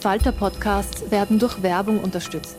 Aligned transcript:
Falter-Podcasts 0.00 1.10
werden 1.10 1.38
durch 1.38 1.62
Werbung 1.62 2.00
unterstützt. 2.02 2.56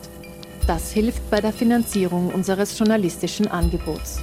Das 0.68 0.92
hilft 0.92 1.28
bei 1.28 1.40
der 1.40 1.52
Finanzierung 1.52 2.32
unseres 2.32 2.78
journalistischen 2.78 3.48
Angebots. 3.48 4.20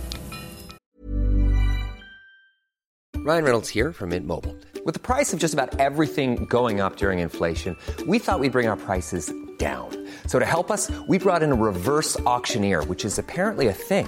Ryan 3.18 3.44
Reynolds 3.44 3.68
here 3.68 3.92
from 3.92 4.10
Mint 4.10 4.26
Mobile. 4.26 4.56
With 4.86 4.94
the 4.94 5.02
price 5.02 5.34
of 5.34 5.40
just 5.40 5.54
about 5.54 5.78
everything 5.80 6.46
going 6.46 6.80
up 6.80 6.96
during 6.96 7.20
inflation, 7.20 7.76
we 8.08 8.18
thought 8.18 8.40
we'd 8.40 8.54
bring 8.54 8.70
our 8.70 8.78
prices 8.78 9.34
down. 9.58 9.90
So 10.26 10.40
to 10.40 10.46
help 10.46 10.72
us, 10.72 10.90
we 11.08 11.20
brought 11.20 11.44
in 11.44 11.52
a 11.52 11.56
reverse 11.56 12.18
auctioneer, 12.22 12.82
which 12.84 13.04
is 13.04 13.20
apparently 13.20 13.68
a 13.68 13.74
thing. 13.74 14.08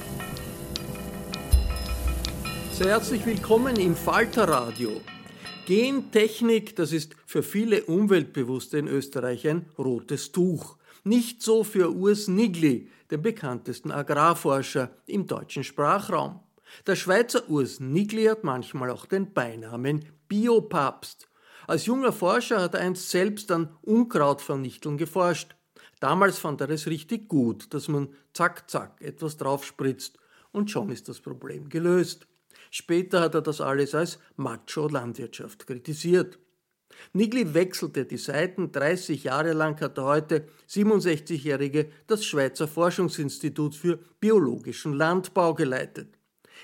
Herzlich 2.83 3.25
willkommen 3.27 3.75
im 3.75 3.95
Falterradio. 3.95 5.01
Gentechnik, 5.67 6.75
das 6.75 6.91
ist 6.91 7.15
für 7.27 7.43
viele 7.43 7.83
Umweltbewusste 7.83 8.79
in 8.79 8.87
Österreich 8.87 9.47
ein 9.47 9.67
rotes 9.77 10.31
Tuch. 10.31 10.77
Nicht 11.03 11.43
so 11.43 11.63
für 11.63 11.93
Urs 11.93 12.27
Nigli, 12.27 12.89
den 13.11 13.21
bekanntesten 13.21 13.91
Agrarforscher 13.91 14.89
im 15.05 15.27
deutschen 15.27 15.63
Sprachraum. 15.63 16.39
Der 16.87 16.95
Schweizer 16.95 17.47
Urs 17.49 17.79
Nigli 17.79 18.25
hat 18.25 18.43
manchmal 18.43 18.89
auch 18.89 19.05
den 19.05 19.31
Beinamen 19.31 20.03
Biopapst. 20.27 21.29
Als 21.67 21.85
junger 21.85 22.11
Forscher 22.11 22.61
hat 22.61 22.73
er 22.73 22.81
einst 22.81 23.11
selbst 23.11 23.51
an 23.51 23.69
Unkrautvernichteln 23.83 24.97
geforscht. 24.97 25.55
Damals 25.99 26.39
fand 26.39 26.61
er 26.61 26.69
es 26.71 26.87
richtig 26.87 27.29
gut, 27.29 27.73
dass 27.75 27.87
man 27.87 28.09
zack 28.33 28.69
zack 28.69 28.99
etwas 29.01 29.37
draufspritzt 29.37 30.17
und 30.51 30.71
schon 30.71 30.89
ist 30.89 31.07
das 31.07 31.21
Problem 31.21 31.69
gelöst. 31.69 32.27
Später 32.71 33.19
hat 33.19 33.35
er 33.35 33.41
das 33.41 33.59
alles 33.59 33.93
als 33.93 34.17
Macho-Landwirtschaft 34.37 35.67
kritisiert. 35.67 36.39
Nigli 37.13 37.53
wechselte 37.53 38.05
die 38.05 38.17
Seiten, 38.17 38.71
30 38.71 39.25
Jahre 39.25 39.51
lang 39.53 39.79
hat 39.81 39.97
der 39.97 40.05
heute 40.05 40.47
67-Jährige 40.69 41.89
das 42.07 42.23
Schweizer 42.23 42.67
Forschungsinstitut 42.67 43.75
für 43.75 43.99
biologischen 44.19 44.93
Landbau 44.93 45.53
geleitet. 45.53 46.17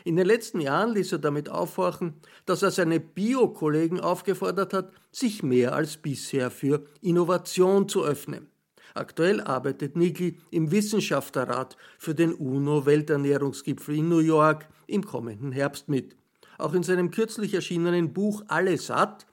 In 0.06 0.16
den 0.16 0.28
letzten 0.28 0.62
Jahren 0.62 0.94
ließ 0.94 1.14
er 1.14 1.20
damit 1.20 1.50
aufhorchen, 1.50 2.14
dass 2.46 2.62
er 2.62 2.72
seine 2.72 3.00
Bio-Kollegen 3.00 4.00
aufgefordert 4.00 4.74
hat, 4.74 4.92
sich 5.12 5.44
mehr 5.44 5.74
als 5.74 5.98
bisher 5.98 6.52
für 6.52 6.86
Innovation 7.02 7.90
zu 7.90 8.06
öffnen. 8.06 8.48
Aktuell 8.94 9.42
arbeitet 9.42 9.96
Nigli 9.96 10.38
im 10.52 10.72
Wissenschaftlerrat 10.72 11.76
für 12.00 12.16
den 12.16 12.34
UNO-Welternährungsgipfel 12.34 13.98
in 13.98 14.10
New 14.10 14.20
York 14.20 14.68
im 14.88 15.06
kommenden 15.06 15.52
Herbst 15.52 15.90
mit. 15.90 16.16
Auch 16.58 16.74
in 16.74 16.84
seinem 16.84 17.12
kürzlich 17.12 17.54
erschienenen 17.54 18.14
Buch 18.14 18.44
Alle 18.48 18.78
satt 18.78 19.28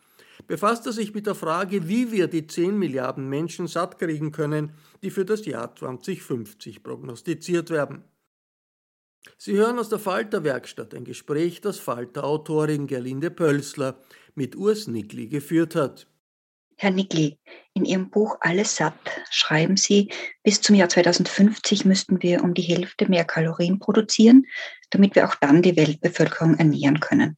befasst 0.47 0.85
er 0.87 0.93
sich 0.93 1.15
mit 1.15 1.27
der 1.27 1.35
Frage, 1.35 1.89
wie 1.89 2.13
wir 2.13 2.27
die 2.27 2.47
10 2.47 2.79
Milliarden 2.79 3.29
Menschen 3.29 3.67
satt 3.67 3.99
kriegen 3.99 4.33
können, 4.33 4.73
die 5.03 5.11
für 5.11 5.25
das 5.25 5.47
Jahr 5.47 5.75
2050 5.75 6.83
prognostiziert 6.83 7.71
werden. 7.71 8.05
Sie 9.39 9.57
hören 9.57 9.79
aus 9.79 9.89
der 9.89 9.99
Falter-Werkstatt 9.99 10.95
ein 10.95 11.05
Gespräch, 11.05 11.61
das 11.61 11.79
Falter-Autorin 11.79 12.87
Gerlinde 12.87 13.31
Pölsler 13.31 13.99
mit 14.35 14.55
Urs 14.55 14.87
Nickli 14.87 15.29
geführt 15.29 15.75
hat. 15.75 16.07
Herr 16.77 16.91
Nickli, 16.91 17.39
in 17.73 17.85
Ihrem 17.85 18.11
Buch 18.11 18.37
Alles 18.41 18.77
satt 18.77 18.95
schreiben 19.31 19.77
Sie, 19.77 20.11
bis 20.43 20.61
zum 20.61 20.77
Jahr 20.77 20.89
2050 20.89 21.85
müssten 21.85 22.23
wir 22.23 22.43
um 22.45 22.55
die 22.55 22.63
Hälfte 22.63 23.09
mehr 23.09 23.25
Kalorien 23.25 23.79
produzieren, 23.79 24.47
damit 24.91 25.15
wir 25.15 25.27
auch 25.27 25.35
dann 25.35 25.63
die 25.63 25.77
Weltbevölkerung 25.77 26.57
ernähren 26.57 27.01
können. 27.01 27.37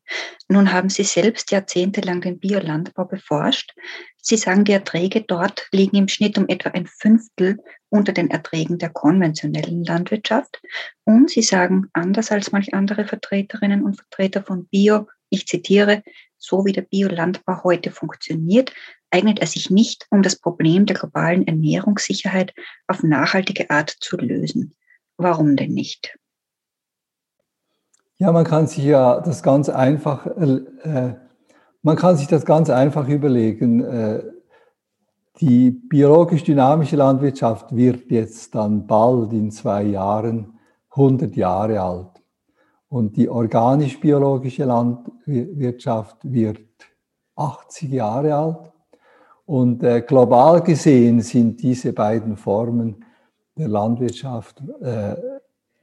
Nun 0.49 0.73
haben 0.73 0.91
Sie 0.91 1.05
selbst 1.05 1.51
jahrzehntelang 1.51 2.21
den 2.21 2.39
Biolandbau 2.39 3.07
beforscht. 3.07 3.75
Sie 4.21 4.37
sagen, 4.37 4.65
die 4.65 4.73
Erträge 4.73 5.23
dort 5.23 5.69
liegen 5.73 5.97
im 5.97 6.09
Schnitt 6.09 6.37
um 6.37 6.49
etwa 6.49 6.71
ein 6.71 6.87
Fünftel 6.87 7.59
unter 7.89 8.13
den 8.13 8.31
Erträgen 8.31 8.79
der 8.79 8.91
konventionellen 8.91 9.85
Landwirtschaft. 9.85 10.61
Und 11.05 11.31
Sie 11.31 11.43
sagen, 11.43 11.89
anders 11.93 12.31
als 12.31 12.53
manch 12.53 12.75
andere 12.75 13.07
Vertreterinnen 13.07 13.85
und 13.85 13.97
Vertreter 13.97 14.43
von 14.43 14.67
Bio, 14.67 15.07
ich 15.31 15.47
zitiere, 15.47 16.03
so 16.39 16.65
wie 16.65 16.73
der 16.73 16.83
Biolandbau 16.83 17.65
heute 17.65 17.91
funktioniert, 17.91 18.73
eignet 19.17 19.39
er 19.39 19.47
sich 19.47 19.71
nicht, 19.71 20.07
um 20.11 20.23
das 20.23 20.37
Problem 20.37 20.85
der 20.85 20.97
globalen 20.97 21.47
Ernährungssicherheit 21.47 22.53
auf 22.87 23.03
nachhaltige 23.03 23.71
Art 23.71 23.97
zu 24.01 24.19
lösen. 24.19 24.75
Warum 25.17 25.57
denn 25.57 25.73
nicht? 25.73 26.19
Ja, 28.19 28.31
man 28.33 28.45
kann 28.45 28.67
sich 28.67 28.85
ja 28.85 29.21
das 29.21 29.43
ganz 29.43 29.71
einfach, 29.71 30.27
äh, 30.27 31.15
man 31.83 31.97
kann 31.97 32.17
sich 32.17 32.27
das 32.27 32.45
ganz 32.45 32.69
einfach 32.69 33.09
überlegen. 33.09 33.85
Äh, 33.85 34.23
die 35.41 35.71
biologisch 35.71 36.45
dynamische 36.45 36.97
Landwirtschaft 36.97 37.75
wird 37.75 38.11
jetzt 38.11 38.55
dann 38.55 38.87
bald 38.87 39.33
in 39.33 39.51
zwei 39.51 39.83
Jahren 39.83 40.59
100 40.91 41.35
Jahre 41.37 41.81
alt. 41.81 42.23
Und 42.89 43.17
die 43.17 43.29
organisch-biologische 43.29 44.65
Landwirtschaft 44.65 46.17
wird 46.23 46.61
80 47.35 47.91
Jahre 47.91 48.35
alt. 48.35 48.73
Und 49.47 49.83
äh, 49.85 50.03
global 50.03 50.61
gesehen 50.61 51.21
sind 51.21 51.63
diese 51.63 51.93
beiden 51.93 52.37
Formen 52.37 53.05
der 53.57 53.69
Landwirtschaft 53.69 54.61
äh, 54.81 55.15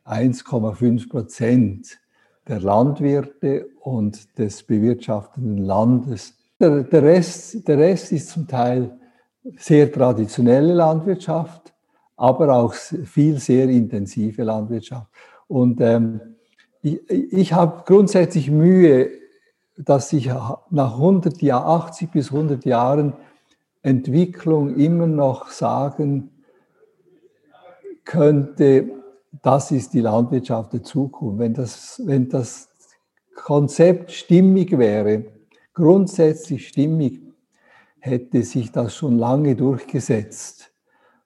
1,5 0.06 1.10
Prozent 1.10 1.98
der 2.48 2.60
Landwirte 2.60 3.68
und 3.80 4.38
des 4.38 4.64
bewirtschaftenden 4.64 5.60
Landes. 5.60 6.38
Der, 6.60 6.84
der, 6.84 7.04
Rest, 7.04 7.66
der 7.68 7.78
Rest 7.78 8.12
ist 8.12 8.30
zum 8.30 8.48
Teil 8.48 9.00
sehr 9.58 9.90
traditionelle 9.90 10.74
Landwirtschaft, 10.74 11.74
aber 12.18 12.54
auch 12.54 12.74
viel 12.74 13.40
sehr 13.40 13.70
intensive 13.70 14.44
Landwirtschaft. 14.44 15.08
Und 15.48 15.80
ähm, 15.80 16.20
ich, 16.82 17.00
ich 17.10 17.54
habe 17.54 17.84
grundsätzlich 17.86 18.52
Mühe, 18.52 19.10
dass 19.78 20.12
ich 20.12 20.28
nach 20.28 20.94
100 20.96 21.42
Jahren, 21.42 21.82
80 21.88 22.12
bis 22.12 22.32
100 22.32 22.66
Jahren 22.66 23.14
Entwicklung 23.84 24.76
immer 24.76 25.08
noch 25.08 25.50
sagen 25.52 26.30
könnte, 28.06 28.90
das 29.42 29.72
ist 29.72 29.94
die 29.94 30.02
Landwirtschaft 30.02 30.74
der 30.74 30.84
Zukunft. 30.84 31.40
Wenn 31.40 31.54
das, 31.54 32.02
wenn 32.06 32.30
das 32.30 32.70
Konzept 33.36 34.12
stimmig 34.12 34.78
wäre, 34.78 35.26
grundsätzlich 35.74 36.68
stimmig, 36.68 37.22
hätte 38.00 38.44
sich 38.44 38.72
das 38.72 38.96
schon 38.96 39.18
lange 39.18 39.56
durchgesetzt. 39.56 40.72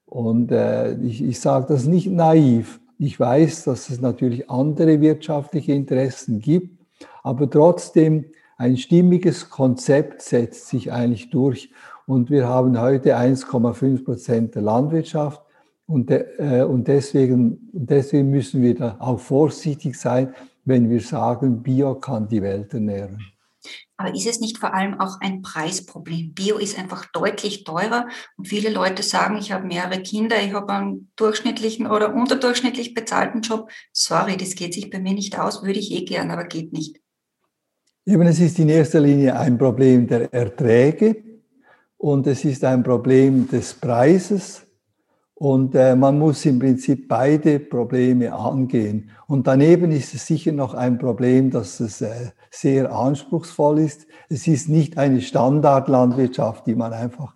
Und 0.06 0.52
äh, 0.52 0.94
ich, 1.02 1.24
ich 1.24 1.40
sage 1.40 1.66
das 1.70 1.86
nicht 1.86 2.10
naiv. 2.10 2.80
Ich 2.98 3.20
weiß, 3.20 3.66
dass 3.66 3.90
es 3.90 4.02
natürlich 4.02 4.50
andere 4.50 5.02
wirtschaftliche 5.02 5.74
Interessen 5.74 6.40
gibt, 6.40 6.86
aber 7.24 7.50
trotzdem 7.50 8.26
ein 8.58 8.78
stimmiges 8.78 9.50
Konzept 9.50 10.22
setzt 10.22 10.68
sich 10.68 10.92
eigentlich 10.92 11.30
durch. 11.30 11.72
Und 12.06 12.30
wir 12.30 12.48
haben 12.48 12.80
heute 12.80 13.18
1,5 13.18 14.04
Prozent 14.04 14.56
der 14.56 14.64
Landwirtschaft. 14.64 15.42
Und, 15.86 16.10
äh, 16.12 16.66
und 16.68 16.88
deswegen, 16.88 17.70
deswegen 17.72 18.30
müssen 18.30 18.62
wir 18.62 18.76
da 18.76 18.98
auch 19.00 19.20
vorsichtig 19.20 19.98
sein, 19.98 20.34
wenn 20.66 20.90
wir 20.90 21.00
sagen, 21.00 21.62
Bio 21.64 21.96
kann 21.96 22.28
die 22.28 22.42
Welt 22.42 22.74
ernähren. 22.74 23.22
Aber 23.96 24.14
ist 24.14 24.28
es 24.28 24.40
nicht 24.40 24.58
vor 24.58 24.74
allem 24.74 25.00
auch 25.00 25.20
ein 25.22 25.42
Preisproblem? 25.42 26.34
Bio 26.34 26.58
ist 26.58 26.78
einfach 26.78 27.06
deutlich 27.14 27.64
teurer 27.64 28.08
und 28.38 28.48
viele 28.48 28.70
Leute 28.70 29.02
sagen, 29.02 29.38
ich 29.38 29.52
habe 29.52 29.66
mehrere 29.66 30.02
Kinder, 30.02 30.36
ich 30.42 30.54
habe 30.54 30.72
einen 30.74 31.12
durchschnittlichen 31.16 31.88
oder 31.88 32.14
unterdurchschnittlich 32.14 32.94
bezahlten 32.94 33.42
Job. 33.42 33.70
Sorry, 33.94 34.38
das 34.38 34.56
geht 34.56 34.74
sich 34.74 34.90
bei 34.90 35.00
mir 35.00 35.14
nicht 35.14 35.40
aus, 35.40 35.64
würde 35.64 35.80
ich 35.80 35.92
eh 35.92 36.06
gern, 36.06 36.32
aber 36.32 36.44
geht 36.44 36.74
nicht. 36.74 37.00
Eben, 38.08 38.26
es 38.26 38.40
ist 38.40 38.58
in 38.58 38.70
erster 38.70 39.02
Linie 39.02 39.38
ein 39.38 39.58
Problem 39.58 40.08
der 40.08 40.34
Erträge 40.34 41.18
und 41.98 42.26
es 42.26 42.46
ist 42.46 42.64
ein 42.64 42.82
Problem 42.82 43.50
des 43.50 43.74
Preises 43.74 44.62
und 45.34 45.76
äh, 45.76 45.94
man 45.94 46.18
muss 46.18 46.46
im 46.46 46.58
Prinzip 46.58 47.10
beide 47.10 47.60
Probleme 47.60 48.34
angehen. 48.34 49.12
Und 49.28 49.46
daneben 49.46 49.92
ist 49.92 50.14
es 50.14 50.26
sicher 50.26 50.54
noch 50.54 50.74
ein 50.74 50.98
Problem, 50.98 51.52
dass 51.52 51.82
es 51.82 52.00
äh, 52.00 52.32
sehr 52.50 52.94
anspruchsvoll 52.94 53.80
ist. 53.80 54.08
Es 54.30 54.48
ist 54.48 54.70
nicht 54.70 54.98
eine 54.98 55.20
Standardlandwirtschaft, 55.20 56.66
die 56.66 56.76
man 56.76 56.94
einfach 56.94 57.36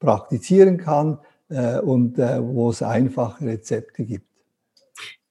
praktizieren 0.00 0.76
kann 0.76 1.20
äh, 1.50 1.78
und 1.78 2.18
äh, 2.18 2.42
wo 2.42 2.70
es 2.70 2.82
einfache 2.82 3.44
Rezepte 3.44 4.04
gibt. 4.04 4.26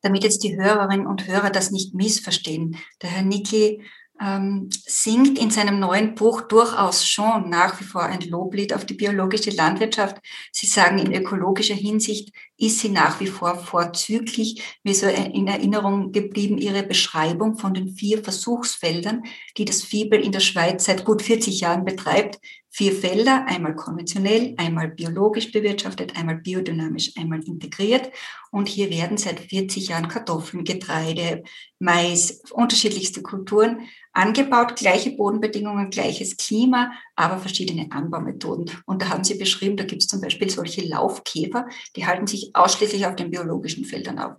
Damit 0.01 0.23
jetzt 0.23 0.45
die 0.45 0.57
Hörerinnen 0.57 1.05
und 1.05 1.27
Hörer 1.27 1.49
das 1.49 1.71
nicht 1.71 1.93
missverstehen, 1.93 2.77
der 3.01 3.09
Herr 3.09 3.23
Niki 3.23 3.81
ähm, 4.21 4.69
singt 4.71 5.39
in 5.39 5.51
seinem 5.51 5.79
neuen 5.79 6.15
Buch 6.15 6.41
durchaus 6.41 7.07
schon 7.07 7.49
nach 7.49 7.79
wie 7.79 7.85
vor 7.85 8.03
ein 8.03 8.21
Loblied 8.21 8.73
auf 8.73 8.85
die 8.85 8.93
biologische 8.93 9.51
Landwirtschaft. 9.51 10.17
Sie 10.51 10.67
sagen, 10.67 10.99
in 10.99 11.13
ökologischer 11.13 11.75
Hinsicht 11.75 12.31
ist 12.59 12.79
sie 12.79 12.89
nach 12.89 13.19
wie 13.19 13.27
vor 13.27 13.55
vorzüglich. 13.55 14.61
Mir 14.83 14.93
so 14.93 15.07
in 15.07 15.47
Erinnerung 15.47 16.11
geblieben 16.11 16.57
Ihre 16.57 16.83
Beschreibung 16.83 17.57
von 17.57 17.73
den 17.73 17.95
vier 17.95 18.21
Versuchsfeldern, 18.21 19.23
die 19.57 19.65
das 19.65 19.81
Fiebel 19.81 20.19
in 20.19 20.33
der 20.33 20.41
Schweiz 20.41 20.85
seit 20.85 21.05
gut 21.05 21.21
40 21.21 21.61
Jahren 21.61 21.85
betreibt. 21.85 22.39
Vier 22.71 22.93
Felder, 22.93 23.45
einmal 23.47 23.75
konventionell, 23.75 24.53
einmal 24.57 24.89
biologisch 24.89 25.51
bewirtschaftet, 25.51 26.15
einmal 26.15 26.35
biodynamisch, 26.35 27.13
einmal 27.17 27.41
integriert. 27.43 28.11
Und 28.51 28.69
hier 28.69 28.91
werden 28.91 29.17
seit 29.17 29.39
40 29.39 29.87
Jahren 29.87 30.07
Kartoffeln, 30.07 30.63
Getreide, 30.65 31.43
Mais, 31.79 32.41
unterschiedlichste 32.51 33.23
Kulturen 33.23 33.87
angebaut, 34.13 34.75
gleiche 34.75 35.11
Bodenbedingungen, 35.11 35.89
gleiches 35.89 36.37
Klima, 36.37 36.91
aber 37.15 37.39
verschiedene 37.39 37.91
Anbaumethoden. 37.91 38.69
Und 38.85 39.01
da 39.01 39.09
haben 39.09 39.23
Sie 39.23 39.35
beschrieben, 39.35 39.77
da 39.77 39.83
gibt 39.83 40.01
es 40.01 40.07
zum 40.07 40.21
Beispiel 40.21 40.49
solche 40.49 40.81
Laufkäfer, 40.81 41.67
die 41.95 42.05
halten 42.05 42.27
sich 42.27 42.48
ausschließlich 42.53 43.05
auf 43.05 43.15
den 43.15 43.31
biologischen 43.31 43.85
Feldern 43.85 44.19
auf. 44.19 44.33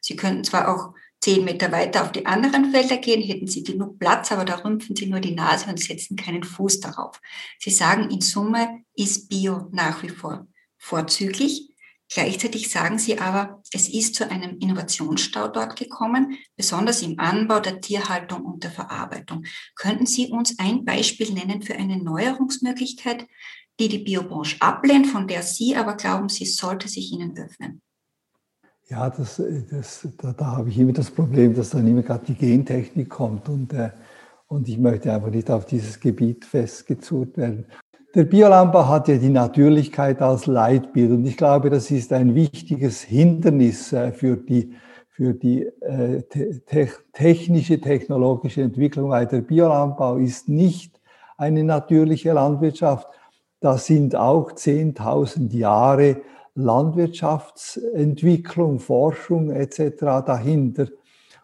Sie 0.00 0.16
könnten 0.16 0.44
zwar 0.44 0.68
auch 0.68 0.94
zehn 1.20 1.44
Meter 1.44 1.72
weiter 1.72 2.02
auf 2.02 2.12
die 2.12 2.26
anderen 2.26 2.70
Felder 2.70 2.98
gehen, 2.98 3.22
hätten 3.22 3.46
Sie 3.46 3.62
genug 3.62 3.98
Platz, 3.98 4.30
aber 4.32 4.44
da 4.44 4.56
rümpfen 4.56 4.94
Sie 4.94 5.06
nur 5.06 5.20
die 5.20 5.34
Nase 5.34 5.68
und 5.68 5.80
setzen 5.80 6.16
keinen 6.16 6.44
Fuß 6.44 6.80
darauf. 6.80 7.20
Sie 7.58 7.70
sagen, 7.70 8.10
in 8.10 8.20
Summe 8.20 8.82
ist 8.94 9.28
Bio 9.28 9.68
nach 9.72 10.02
wie 10.02 10.08
vor 10.08 10.46
vorzüglich. 10.78 11.70
Gleichzeitig 12.08 12.70
sagen 12.70 12.98
Sie 12.98 13.18
aber, 13.18 13.60
es 13.72 13.88
ist 13.88 14.14
zu 14.14 14.30
einem 14.30 14.58
Innovationsstau 14.58 15.48
dort 15.48 15.76
gekommen, 15.76 16.38
besonders 16.54 17.02
im 17.02 17.18
Anbau, 17.18 17.58
der 17.58 17.80
Tierhaltung 17.80 18.44
und 18.44 18.62
der 18.62 18.70
Verarbeitung. 18.70 19.44
Könnten 19.74 20.06
Sie 20.06 20.28
uns 20.28 20.56
ein 20.60 20.84
Beispiel 20.84 21.32
nennen 21.32 21.62
für 21.62 21.74
eine 21.74 21.96
Neuerungsmöglichkeit, 21.96 23.26
die 23.78 23.88
die 23.88 23.98
Biobranche 23.98 24.56
ablehnt, 24.60 25.06
von 25.06 25.26
der 25.28 25.42
Sie 25.42 25.76
aber 25.76 25.94
glauben, 25.94 26.28
sie 26.28 26.46
sollte 26.46 26.88
sich 26.88 27.12
Ihnen 27.12 27.36
öffnen? 27.36 27.82
Ja, 28.88 29.10
das, 29.10 29.42
das, 29.70 30.08
da, 30.18 30.32
da 30.32 30.46
habe 30.46 30.68
ich 30.68 30.78
immer 30.78 30.92
das 30.92 31.10
Problem, 31.10 31.54
dass 31.54 31.70
dann 31.70 31.86
immer 31.88 32.02
gerade 32.02 32.24
die 32.26 32.34
Gentechnik 32.34 33.10
kommt 33.10 33.48
und, 33.48 33.72
äh, 33.72 33.90
und 34.46 34.68
ich 34.68 34.78
möchte 34.78 35.12
einfach 35.12 35.30
nicht 35.30 35.50
auf 35.50 35.66
dieses 35.66 35.98
Gebiet 35.98 36.44
festgezurrt 36.44 37.36
werden. 37.36 37.66
Der 38.14 38.24
Biolandbau 38.24 38.88
hat 38.88 39.08
ja 39.08 39.18
die 39.18 39.28
Natürlichkeit 39.28 40.22
als 40.22 40.46
Leitbild 40.46 41.10
und 41.10 41.26
ich 41.26 41.36
glaube, 41.36 41.68
das 41.68 41.90
ist 41.90 42.12
ein 42.12 42.36
wichtiges 42.36 43.02
Hindernis 43.02 43.92
äh, 43.92 44.12
für 44.12 44.36
die, 44.36 44.74
für 45.08 45.34
die 45.34 45.62
äh, 45.80 46.22
te 46.22 46.92
technische, 47.12 47.80
technologische 47.80 48.62
Entwicklung, 48.62 49.10
weil 49.10 49.26
der 49.26 49.40
Biolandbau 49.40 50.16
ist 50.18 50.48
nicht 50.48 51.00
eine 51.36 51.64
natürliche 51.64 52.32
Landwirtschaft. 52.32 53.08
Da 53.60 53.78
sind 53.78 54.16
auch 54.16 54.52
10.000 54.52 55.56
Jahre 55.56 56.20
Landwirtschaftsentwicklung, 56.54 58.80
Forschung 58.80 59.50
etc. 59.50 60.24
dahinter. 60.26 60.88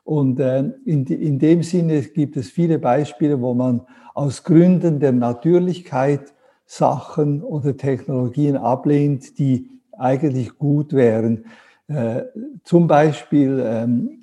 Und 0.04 0.40
äh, 0.40 0.64
in, 0.84 1.38
dem 1.38 1.62
Sinne 1.62 2.02
gibt 2.02 2.36
es 2.36 2.50
viele 2.50 2.78
Beispiele, 2.78 3.40
wo 3.40 3.54
man 3.54 3.80
aus 4.14 4.42
Gründen 4.42 5.00
der 5.00 5.12
Natürlichkeit 5.12 6.34
Sachen 6.66 7.42
oder 7.42 7.76
Technologien 7.76 8.56
ablehnt, 8.56 9.38
die 9.38 9.70
eigentlich 9.92 10.58
gut 10.58 10.92
wären. 10.92 11.46
Äh, 11.88 12.22
zum 12.64 12.86
Beispiel 12.86 13.62
ähm, 13.64 14.22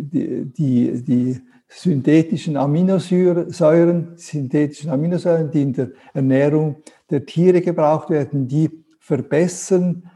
die, 0.00 0.46
die, 0.46 1.04
die 1.04 1.40
synthetischen 1.70 2.56
Aminosäuren, 2.56 4.16
synthetischen 4.16 4.90
Aminosäuren, 4.90 5.50
die 5.50 5.62
in 5.62 5.72
der 5.72 5.90
Ernährung 6.12 6.76
der 7.08 7.24
Tiere 7.24 7.60
gebraucht 7.60 8.10
werden, 8.10 8.48
die 8.48 8.70
verbessern 8.98 10.10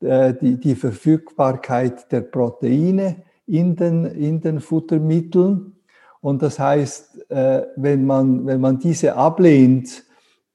äh, 0.00 0.34
die, 0.40 0.58
die 0.58 0.76
Verfügbarkeit 0.76 2.10
der 2.10 2.22
Proteine 2.22 3.16
in 3.46 3.76
den, 3.76 4.04
in 4.04 4.40
den 4.40 4.60
Futtermitteln. 4.60 5.74
Und 6.20 6.42
das 6.42 6.58
heißt, 6.58 7.30
äh, 7.30 7.62
wenn 7.76 8.06
man, 8.06 8.46
wenn 8.46 8.60
man 8.60 8.78
diese 8.78 9.16
ablehnt, 9.16 10.04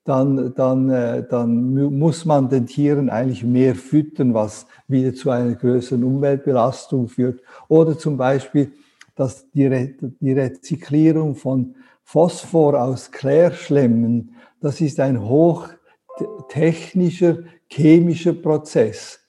dann, 0.05 0.53
dann, 0.55 0.89
äh, 0.89 1.27
dann 1.27 1.73
muss 1.97 2.25
man 2.25 2.47
den 2.47 2.67
Tieren 2.67 3.09
eigentlich 3.09 3.43
mehr 3.43 3.75
füttern, 3.75 4.33
was 4.33 4.67
wieder 4.87 5.13
zu 5.13 5.31
einer 5.31 5.55
größeren 5.55 6.03
Umweltbelastung 6.03 7.07
führt. 7.07 7.41
Oder 7.67 7.97
zum 7.97 8.15
Beispiel, 8.15 8.71
dass 9.15 9.49
die, 9.51 9.65
Re 9.65 9.95
die 10.19 10.33
Rezyklierung 10.33 11.35
von 11.35 11.75
Phosphor 12.03 12.81
aus 12.81 13.11
Klärschlemmen, 13.11 14.35
das 14.61 14.81
ist 14.81 14.99
ein 14.99 15.27
hochtechnischer 15.27 17.37
chemischer 17.67 18.33
Prozess. 18.33 19.19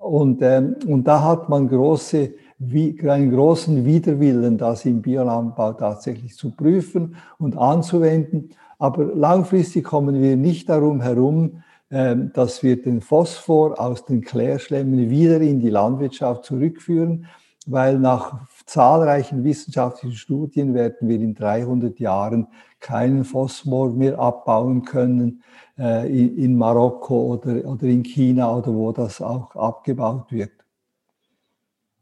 Und, 0.00 0.42
ähm, 0.42 0.76
und 0.86 1.04
da 1.04 1.22
hat 1.22 1.48
man 1.48 1.68
große, 1.68 2.34
wie, 2.58 2.98
einen 3.08 3.30
großen 3.30 3.84
Widerwillen, 3.84 4.58
das 4.58 4.84
im 4.84 5.00
Biolandbau 5.00 5.74
tatsächlich 5.74 6.34
zu 6.34 6.50
prüfen 6.50 7.16
und 7.38 7.56
anzuwenden. 7.56 8.50
Aber 8.78 9.04
langfristig 9.04 9.84
kommen 9.84 10.20
wir 10.20 10.36
nicht 10.36 10.68
darum 10.68 11.00
herum, 11.00 11.62
ähm, 11.90 12.32
dass 12.34 12.62
wir 12.62 12.82
den 12.82 13.00
Phosphor 13.00 13.80
aus 13.80 14.04
den 14.04 14.22
Klärschlemmen 14.22 15.08
wieder 15.08 15.40
in 15.40 15.60
die 15.60 15.70
Landwirtschaft 15.70 16.44
zurückführen, 16.44 17.26
weil 17.66 17.98
nach 17.98 18.46
zahlreichen 18.66 19.44
wissenschaftlichen 19.44 20.16
Studien 20.16 20.74
werden 20.74 21.08
wir 21.08 21.16
in 21.16 21.34
300 21.34 21.98
Jahren 22.00 22.48
keinen 22.80 23.24
Phosphor 23.24 23.92
mehr 23.92 24.18
abbauen 24.18 24.84
können 24.84 25.42
äh, 25.78 26.08
in 26.08 26.56
Marokko 26.56 27.34
oder, 27.34 27.64
oder 27.64 27.84
in 27.84 28.02
China 28.02 28.56
oder 28.56 28.74
wo 28.74 28.92
das 28.92 29.20
auch 29.20 29.54
abgebaut 29.54 30.30
wird. 30.30 30.52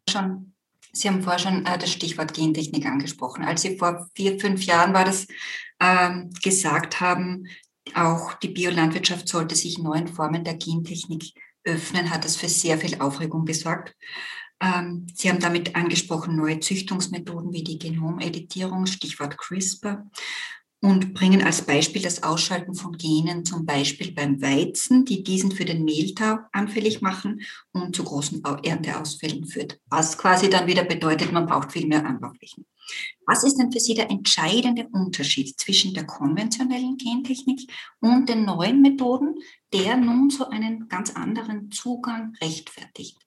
Schon 0.09 0.51
Sie 0.93 1.09
haben 1.09 1.23
vorher 1.23 1.39
schon 1.39 1.67
äh, 1.67 1.79
das 1.79 1.93
Stichwort 1.93 2.35
Gentechnik 2.35 2.87
angesprochen. 2.87 3.45
Als 3.45 3.63
Sie 3.63 3.77
vor 3.77 4.09
vier, 4.15 4.39
fünf 4.41 4.65
Jahren 4.65 4.93
war 4.93 5.05
das 5.05 5.27
ähm, 5.81 6.31
gesagt 6.43 7.01
haben, 7.01 7.47
auch 7.95 8.35
die 8.35 8.49
Biolandwirtschaft 8.49 9.29
sollte 9.29 9.55
sich 9.55 9.79
neuen 9.79 10.09
Formen 10.09 10.45
der 10.45 10.55
Gentechnik 10.55 11.33
öffnen, 11.65 12.11
hat 12.11 12.25
das 12.25 12.37
für 12.37 12.49
sehr 12.49 12.79
viel 12.79 13.01
Aufregung 13.01 13.45
gesorgt. 13.45 13.95
Ähm, 14.61 15.07
Sie 15.15 15.31
haben 15.31 15.41
damit 15.41 15.75
angesprochen 15.75 16.37
neue 16.37 16.61
Züchtungsmethoden 16.61 17.53
wie 17.53 17.65
die 17.65 17.79
Genomeditierung, 17.79 18.87
Stichwort 18.87 19.39
CRISPR. 19.39 20.07
und 20.83 21.13
bringen 21.13 21.43
als 21.43 21.61
Beispiel 21.63 22.01
das 22.01 22.23
Ausschalten 22.23 22.75
von 22.75 22.97
Genen, 22.97 23.45
zum 23.45 23.67
Beispiel 23.67 24.13
beim 24.13 24.41
Weizen, 24.41 25.05
die 25.05 25.23
diesen 25.23 25.53
für 25.53 25.67
den 25.67 25.85
Mehltau 25.85 26.39
anfällig 26.53 27.03
machen 27.03 27.43
und 27.73 27.95
zu 27.95 28.03
großen 28.03 28.43
Ernteausfällen 28.43 29.45
führt. 29.45 29.79
Was 29.91 30.17
quasi 30.17 30.49
dann 30.49 30.67
wieder 30.67 30.85
bedeutet, 30.85 31.33
man 31.33 31.47
braucht 31.47 31.73
viel 31.73 31.87
mehr 31.87 32.07
Anbauflächen. 32.07 32.65
Was 33.27 33.45
ist 33.45 33.57
denn 33.59 33.71
für 33.71 33.79
Sie 33.79 33.95
der 33.95 34.11
entscheidende 34.11 34.89
Unterschied 34.89 35.59
zwischen 35.61 35.93
der 35.95 36.07
konventionellen 36.07 36.97
Gentechnik 36.97 37.71
und 38.01 38.29
den 38.29 38.45
neuen 38.45 38.81
Methoden, 38.81 39.35
der 39.73 39.97
nun 39.97 40.31
so 40.31 40.49
einen 40.49 40.89
ganz 40.89 41.11
anderen 41.11 41.71
Zugang 41.71 42.35
rechtfertigt? 42.41 43.19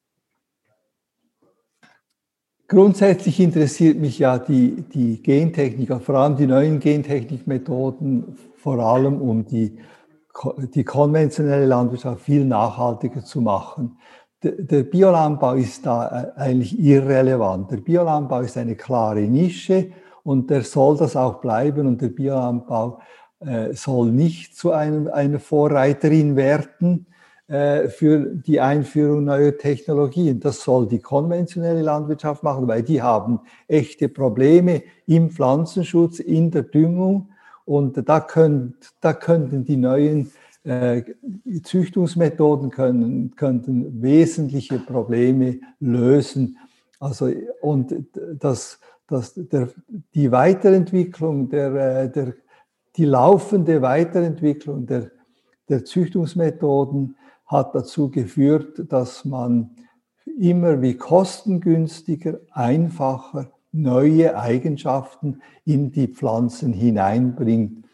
Grundsätzlich 2.73 3.39
interessiert 3.39 3.99
mich 3.99 4.17
ja 4.17 4.39
die, 4.39 4.83
die 4.91 5.21
Gentechnik, 5.21 5.93
vor 6.01 6.15
allem 6.15 6.35
die 6.37 6.47
neuen 6.47 6.79
Gentechnikmethoden, 6.79 8.35
vor 8.55 8.79
allem 8.79 9.21
um 9.21 9.45
die, 9.45 9.77
die 10.73 10.83
konventionelle 10.83 11.67
Landwirtschaft 11.67 12.21
viel 12.21 12.43
nachhaltiger 12.43 13.23
zu 13.23 13.41
machen. 13.41 13.99
Der 14.41 14.81
Biolandbau 14.81 15.53
ist 15.53 15.85
da 15.85 16.33
äh, 16.35 16.39
eigentlich 16.39 16.79
irrelevant. 16.79 17.69
Der 17.69 17.77
Biolandbau 17.77 18.39
ist 18.39 18.57
eine 18.57 18.75
klare 18.75 19.21
Nische 19.21 19.91
und 20.23 20.49
der 20.49 20.63
soll 20.63 20.97
das 20.97 21.15
auch 21.15 21.41
bleiben 21.41 21.85
und 21.85 22.01
der 22.01 22.09
Biolandbau 22.09 22.99
äh, 23.41 23.73
soll 23.73 24.11
nicht 24.11 24.57
zu 24.57 24.71
einem, 24.71 25.07
einer 25.09 25.39
Vorreiterin 25.39 26.35
werden 26.35 27.05
für 27.47 28.25
die 28.35 28.61
Einführung 28.61 29.25
neuer 29.25 29.57
Technologien. 29.57 30.39
Das 30.39 30.63
soll 30.63 30.87
die 30.87 30.99
konventionelle 30.99 31.81
Landwirtschaft 31.81 32.41
machen, 32.41 32.67
weil 32.67 32.83
die 32.83 33.01
haben 33.01 33.41
echte 33.67 34.07
Probleme 34.07 34.81
im 35.05 35.29
Pflanzenschutz, 35.29 36.19
in 36.19 36.51
der 36.51 36.63
Düngung 36.63 37.29
und 37.65 38.07
da, 38.07 38.19
könnt, 38.19 38.75
da 39.01 39.13
könnten 39.13 39.65
die 39.65 39.77
neuen 39.77 40.31
äh, 40.63 41.03
Züchtungsmethoden 41.63 42.69
können, 42.69 43.35
könnten 43.35 44.01
wesentliche 44.01 44.79
Probleme 44.79 45.59
lösen. 45.79 46.57
Also, 46.99 47.29
und 47.61 47.93
das, 48.39 48.79
das, 49.07 49.33
der, 49.35 49.69
die 50.13 50.31
Weiterentwicklung, 50.31 51.49
der, 51.49 52.03
äh, 52.03 52.11
der, 52.11 52.33
die 52.95 53.05
laufende 53.05 53.81
Weiterentwicklung 53.81 54.85
der, 54.85 55.11
der 55.67 55.83
Züchtungsmethoden 55.83 57.15
hat 57.45 57.75
dazu 57.75 58.09
geführt, 58.09 58.91
dass 58.91 59.25
man 59.25 59.71
immer 60.39 60.81
wie 60.81 60.95
kostengünstiger, 60.95 62.39
einfacher 62.51 63.51
neue 63.71 64.37
Eigenschaften 64.37 65.41
in 65.65 65.91
die 65.91 66.07
Pflanzen 66.07 66.73
hineinbringt. 66.73 67.85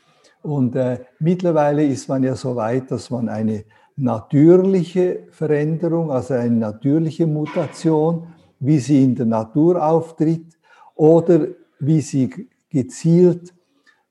Und 0.41 0.75
äh, 0.75 1.00
mittlerweile 1.20 1.86
ist 1.86 2.08
man 2.08 2.24
ja 2.24 2.36
so 2.36 2.56
weit, 2.56 2.91
dass 2.91 3.10
man 3.10 3.29
eine 3.29 3.65
natürliche 3.96 5.27
Veränderung, 5.32 6.12
also 6.12 6.34
eine 6.34 6.56
natürliche 6.56 7.27
Mutation, 7.27 8.27
wie 8.60 8.79
sie 8.79 9.03
in 9.03 9.15
der 9.15 9.25
Natur 9.25 9.84
auftritt 9.84 10.58
oder 10.96 11.48
wie 11.79 12.01
sie 12.01 12.48
gezielt 12.70 13.53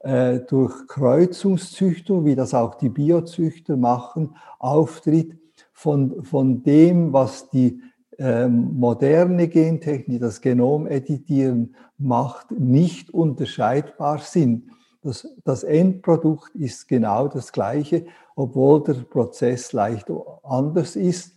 äh, 0.08 0.40
durch 0.40 0.86
Kreuzungszüchtung, 0.86 2.24
wie 2.24 2.34
das 2.34 2.54
auch 2.54 2.76
die 2.76 2.88
Biozüchter 2.88 3.76
machen, 3.76 4.36
auftritt, 4.58 5.36
von, 5.74 6.24
von 6.24 6.62
dem, 6.62 7.12
was 7.12 7.50
die 7.50 7.82
äh, 8.16 8.48
moderne 8.48 9.48
Gentechnik, 9.48 10.20
das 10.20 10.40
Genomeditieren 10.40 11.76
macht, 11.98 12.50
nicht 12.52 13.12
unterscheidbar 13.12 14.20
sind. 14.20 14.70
Das, 15.02 15.28
das 15.44 15.62
Endprodukt 15.62 16.54
ist 16.54 16.88
genau 16.88 17.28
das 17.28 17.52
gleiche, 17.52 18.06
obwohl 18.34 18.82
der 18.82 18.94
Prozess 18.94 19.74
leicht 19.74 20.06
anders 20.42 20.96
ist. 20.96 21.36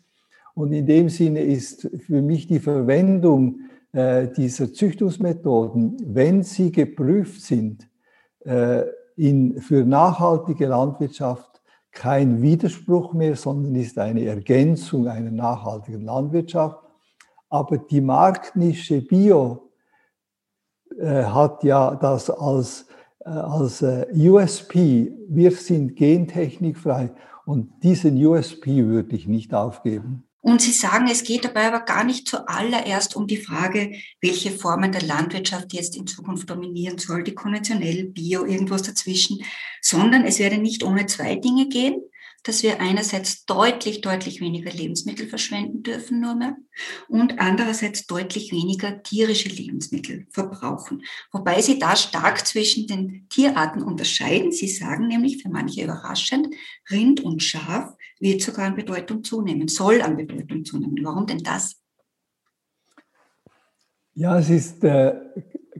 Und 0.54 0.72
in 0.72 0.86
dem 0.86 1.10
Sinne 1.10 1.42
ist 1.42 1.90
für 2.08 2.22
mich 2.22 2.48
die 2.48 2.60
Verwendung 2.60 3.60
äh, 3.92 4.30
dieser 4.30 4.72
Züchtungsmethoden, 4.72 5.98
wenn 6.06 6.42
sie 6.42 6.72
geprüft 6.72 7.42
sind, 7.42 7.90
in, 9.15 9.62
für 9.62 9.86
nachhaltige 9.86 10.67
Landwirtschaft 10.67 11.62
kein 11.91 12.41
Widerspruch 12.41 13.13
mehr, 13.13 13.36
sondern 13.36 13.75
ist 13.75 13.98
eine 13.98 14.25
Ergänzung 14.25 15.07
einer 15.07 15.31
nachhaltigen 15.31 16.05
Landwirtschaft. 16.05 16.77
Aber 17.50 17.77
die 17.77 18.01
Marktnische 18.01 19.01
Bio 19.01 19.69
äh, 20.98 21.24
hat 21.24 21.63
ja 21.63 21.95
das 21.95 22.29
als 22.29 22.88
äh, 23.25 23.29
als 23.29 23.81
äh, 23.81 24.07
USP, 24.15 25.13
wir 25.27 25.51
sind 25.51 25.95
gentechnikfrei 25.95 27.12
und 27.45 27.83
diesen 27.83 28.24
USP 28.25 28.86
würde 28.86 29.15
ich 29.15 29.27
nicht 29.27 29.53
aufgeben. 29.53 30.24
Und 30.41 30.62
Sie 30.62 30.71
sagen, 30.71 31.07
es 31.07 31.24
geht 31.24 31.45
dabei 31.45 31.67
aber 31.67 31.81
gar 31.81 32.03
nicht 32.03 32.27
zuallererst 32.27 33.15
um 33.15 33.27
die 33.27 33.38
Frage, 33.38 33.93
welche 34.21 34.51
Formen 34.51 34.91
der 34.91 35.03
Landwirtschaft 35.03 35.71
jetzt 35.71 35.95
in 35.95 36.07
Zukunft 36.07 36.50
dominieren 36.50 36.98
soll, 36.98 37.24
die 37.24 37.36
konventionell, 37.36 38.05
bio, 38.05 38.45
irgendwas 38.45 38.81
dazwischen, 38.81 39.43
sondern 39.81 40.25
es 40.25 40.39
werde 40.39 40.57
nicht 40.57 40.83
ohne 40.83 41.05
zwei 41.05 41.36
Dinge 41.36 41.69
gehen 41.69 42.01
dass 42.43 42.63
wir 42.63 42.81
einerseits 42.81 43.45
deutlich, 43.45 44.01
deutlich 44.01 44.41
weniger 44.41 44.71
Lebensmittel 44.71 45.27
verschwenden 45.27 45.83
dürfen 45.83 46.19
nur 46.19 46.36
mehr 46.36 46.55
und 47.07 47.39
andererseits 47.39 48.07
deutlich 48.07 48.51
weniger 48.51 49.03
tierische 49.03 49.50
Lebensmittel 49.50 50.25
verbrauchen. 50.31 51.03
Wobei 51.31 51.62
sie 51.62 51.77
da 51.77 51.95
stark 51.95 52.45
zwischen 52.45 52.88
den 52.88 53.27
Tierarten 53.29 53.83
unterscheiden. 53.83 54.51
Sie 54.51 54.67
sagen 54.67 55.07
nämlich 55.07 55.41
für 55.41 55.50
manche 55.50 55.83
überraschend, 55.83 56.48
Rind 56.89 57.21
und 57.21 57.43
Schaf 57.43 57.95
wird 58.19 58.41
sogar 58.41 58.65
an 58.65 58.75
Bedeutung 58.75 59.24
zunehmen, 59.24 59.67
soll 59.67 60.01
an 60.01 60.17
Bedeutung 60.17 60.65
zunehmen. 60.65 61.00
Warum 61.03 61.27
denn 61.27 61.43
das? 61.43 61.75
Ja, 64.13 64.39
es 64.39 64.50
ist 64.50 64.83
äh, 64.83 65.13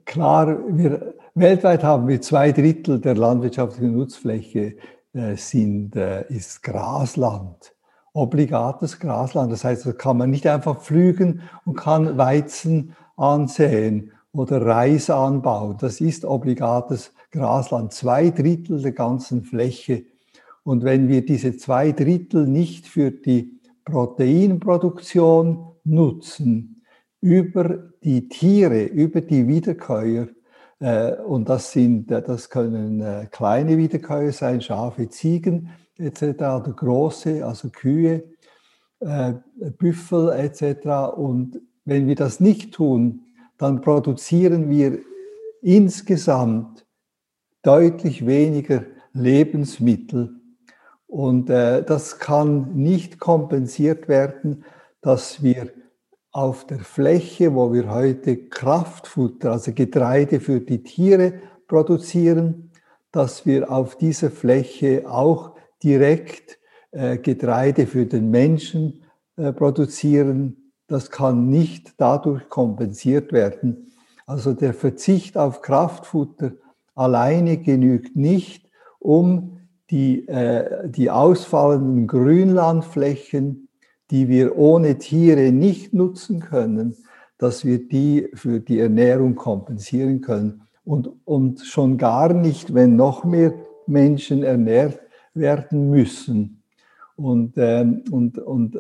klar, 0.06 0.60
wir, 0.70 1.15
weltweit 1.36 1.84
haben 1.84 2.08
wir 2.08 2.22
zwei 2.22 2.51
Drittel 2.51 3.00
der 3.00 3.15
landwirtschaftlichen 3.15 3.94
Nutzfläche 3.94 4.77
sind, 5.36 5.96
äh, 5.96 6.25
ist 6.30 6.63
Grasland, 6.63 7.75
obligates 8.13 9.00
Grasland. 9.00 9.51
Das 9.51 9.63
heißt, 9.63 9.86
da 9.86 9.91
kann 9.91 10.18
man 10.18 10.30
nicht 10.30 10.48
einfach 10.48 10.82
pflügen 10.82 11.41
und 11.65 11.75
kann 11.75 12.18
Weizen 12.18 12.96
ansäen 13.18 14.12
oder 14.32 14.65
Reis 14.65 15.10
anbauen. 15.10 15.77
Das 15.80 16.01
ist 16.01 16.25
obligates 16.25 17.13
Grasland, 17.32 17.94
zwei 17.94 18.30
Drittel 18.30 18.82
der 18.82 18.94
ganzen 18.94 19.44
Fläche. 19.44 20.06
Und 20.63 20.84
wenn 20.84 21.08
wir 21.08 21.25
diese 21.25 21.58
zwei 21.58 21.91
Drittel 21.91 22.48
nicht 22.48 22.88
für 22.88 23.12
die 23.12 23.60
Proteinproduktion 23.84 25.65
nutzen, 25.84 26.84
über 27.20 27.91
die 28.03 28.30
Tiere, 28.30 28.84
über 28.84 29.22
die 29.22 29.48
Wiederkäuer, 29.48 30.24
äh, 30.24 30.41
und 30.82 31.48
das, 31.48 31.72
sind, 31.72 32.10
äh, 32.12 32.24
das 32.24 32.50
können 32.50 33.02
äh, 33.02 33.28
kleine 33.32 33.78
Wiederkäuer 33.78 34.32
sein, 34.32 34.62
Schafe, 34.62 35.10
Ziegen 35.10 35.70
etc. 35.98 36.24
oder 36.24 36.74
große, 36.76 37.46
also 37.46 37.70
Kühe, 37.70 38.24
Büffel 39.78 40.30
etc. 40.30 41.16
Und 41.16 41.62
wenn 41.86 42.08
wir 42.08 42.16
das 42.16 42.40
nicht 42.40 42.74
tun, 42.74 43.22
dann 43.58 43.82
produzieren 43.82 44.70
wir 44.70 45.00
insgesamt 45.62 46.86
deutlich 47.62 48.26
weniger 48.26 48.84
Lebensmittel. 49.14 50.36
Und 51.08 51.50
das 51.50 52.18
kann 52.18 52.76
nicht 52.76 53.20
kompensiert 53.20 54.08
werden, 54.08 54.66
dass 55.02 55.44
wir 55.44 55.72
auf 56.32 56.66
der 56.66 56.80
Fläche, 56.80 57.54
wo 57.54 57.74
wir 57.74 57.90
heute 57.90 58.38
Kraftfutter, 58.48 59.52
also 59.52 59.74
Getreide 59.74 60.40
für 60.40 60.62
die 60.62 60.82
Tiere 60.84 61.34
produzieren, 61.68 62.72
dass 63.12 63.46
wir 63.46 63.70
auf 63.70 63.98
dieser 63.98 64.32
Fläche 64.32 65.10
auch 65.10 65.56
direkt 65.84 66.60
äh, 66.92 67.18
Getreide 67.18 67.88
für 67.88 68.06
den 68.06 68.30
Menschen 68.30 69.04
äh, 69.36 69.52
produzieren. 69.52 70.72
Das 70.88 71.12
kann 71.12 71.50
nicht 71.50 71.94
dadurch 71.98 72.48
kompensiert 72.50 73.34
werden. 73.34 73.92
Also 74.26 74.54
der 74.54 74.74
Verzicht 74.74 75.38
auf 75.38 75.62
Kraftfutter 75.62 76.54
alleine 76.96 77.58
genügt 77.58 78.16
nicht, 78.16 78.70
um 79.00 79.60
die, 79.90 80.28
äh, 80.28 80.88
die 80.90 81.10
ausfallenden 81.10 82.08
Grünlandflächen 82.08 83.68
die 84.12 84.27
wir 84.27 84.58
ohne 84.58 84.98
Tiere 84.98 85.51
nicht 85.51 85.94
nutzen 85.94 86.41
können, 86.41 86.96
dass 87.38 87.65
wir 87.65 87.88
die 87.88 88.30
für 88.34 88.60
die 88.60 88.80
Ernährung 88.80 89.36
kompensieren 89.36 90.22
können. 90.22 90.63
Und, 90.84 91.10
und 91.25 91.62
schon 91.62 91.98
gar 91.98 92.34
nicht, 92.34 92.74
wenn 92.74 92.96
noch 92.96 93.24
mehr 93.24 93.53
Menschen 93.88 94.44
ernährt 94.44 95.00
werden 95.34 95.89
müssen. 95.89 96.62
Und, 97.15 97.53
ähm, 97.58 98.03
und, 98.12 98.38
und 98.38 98.80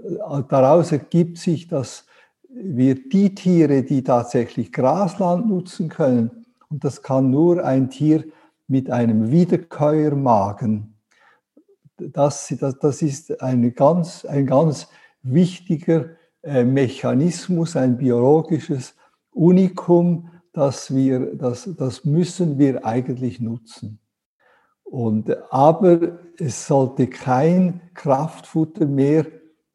daraus 0.49 0.91
ergibt 0.91 1.37
sich, 1.37 1.67
dass 1.67 2.05
wir 2.49 2.95
die 2.95 3.33
Tiere, 3.33 3.83
die 3.83 4.03
tatsächlich 4.03 4.71
Grasland 4.71 5.47
nutzen 5.47 5.89
können, 5.89 6.45
und 6.69 6.83
das 6.83 7.01
kann 7.01 7.29
nur 7.29 7.63
ein 7.65 7.89
Tier 7.89 8.23
mit 8.67 8.89
einem 8.89 9.29
Wiederkäuermagen. 9.29 10.95
Das, 11.97 12.53
das, 12.59 12.79
das 12.79 13.01
ist 13.01 13.41
eine 13.41 13.71
ganz, 13.71 14.25
ein 14.25 14.45
ganz 14.45 14.87
wichtiger 15.23 16.09
äh, 16.43 16.63
Mechanismus, 16.63 17.75
ein 17.75 17.97
biologisches 17.97 18.95
Unikum, 19.31 20.29
das, 20.53 20.93
wir, 20.93 21.35
das, 21.35 21.69
das 21.77 22.03
müssen 22.03 22.57
wir 22.57 22.85
eigentlich 22.85 23.39
nutzen. 23.39 23.99
Und, 24.83 25.33
aber 25.53 26.19
es 26.37 26.67
sollte 26.67 27.07
kein 27.07 27.81
Kraftfutter 27.93 28.85
mehr 28.85 29.25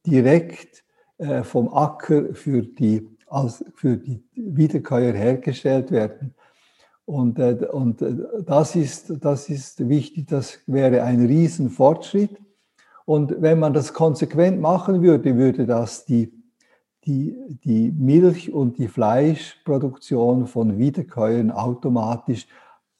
direkt 0.06 0.84
äh, 1.18 1.42
vom 1.42 1.72
Acker 1.72 2.34
für 2.34 2.62
die, 2.62 3.08
für 3.74 3.96
die 3.96 4.22
Wiederkäuer 4.34 5.14
hergestellt 5.14 5.90
werden. 5.90 6.34
Und, 7.06 7.38
äh, 7.38 7.66
und 7.72 8.04
das, 8.44 8.76
ist, 8.76 9.12
das 9.24 9.48
ist 9.48 9.88
wichtig, 9.88 10.26
das 10.26 10.58
wäre 10.66 11.02
ein 11.02 11.24
Riesenfortschritt. 11.24 12.36
Und 13.06 13.40
wenn 13.40 13.60
man 13.60 13.72
das 13.72 13.94
konsequent 13.94 14.60
machen 14.60 15.00
würde, 15.00 15.36
würde 15.36 15.64
das 15.64 16.04
die, 16.04 16.32
die, 17.04 17.36
die 17.64 17.92
Milch- 17.92 18.52
und 18.52 18.78
die 18.78 18.88
Fleischproduktion 18.88 20.46
von 20.46 20.76
Wiederkäuern 20.76 21.52
automatisch 21.52 22.48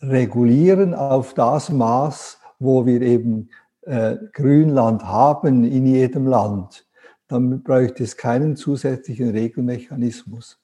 regulieren 0.01 0.95
auf 0.95 1.35
das 1.35 1.71
Maß, 1.71 2.39
wo 2.61 2.87
wir 2.87 3.03
eben 3.03 3.51
äh, 3.83 4.17
Grünland 4.33 5.05
haben 5.05 5.65
in 5.65 5.87
jedem 5.87 6.27
Land. 6.27 6.87
Dann 7.27 7.65
bräuchte 7.65 8.05
es 8.05 8.17
keinen 8.17 8.55
zusätzlichen 8.55 9.31
Regelmechanismus. 9.31 10.61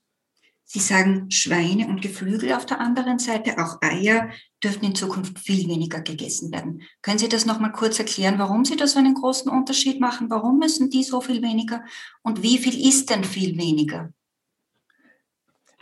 Sie 0.72 0.78
sagen 0.78 1.30
Schweine 1.30 1.86
und 1.88 2.00
Geflügel 2.00 2.54
auf 2.54 2.64
der 2.64 2.80
anderen 2.80 3.18
Seite, 3.18 3.58
auch 3.58 3.82
Eier 3.82 4.30
dürften 4.64 4.86
in 4.86 4.94
Zukunft 4.94 5.38
viel 5.38 5.68
weniger 5.68 6.00
gegessen 6.00 6.50
werden. 6.50 6.80
Können 7.02 7.18
Sie 7.18 7.28
das 7.28 7.44
nochmal 7.44 7.72
kurz 7.72 7.98
erklären, 7.98 8.36
warum 8.38 8.64
Sie 8.64 8.76
da 8.76 8.86
so 8.86 8.98
einen 8.98 9.12
großen 9.12 9.52
Unterschied 9.52 10.00
machen? 10.00 10.30
Warum 10.30 10.58
müssen 10.58 10.88
die 10.88 11.02
so 11.02 11.20
viel 11.20 11.42
weniger 11.42 11.82
und 12.22 12.42
wie 12.42 12.56
viel 12.56 12.88
ist 12.88 13.10
denn 13.10 13.22
viel 13.22 13.58
weniger? 13.58 14.14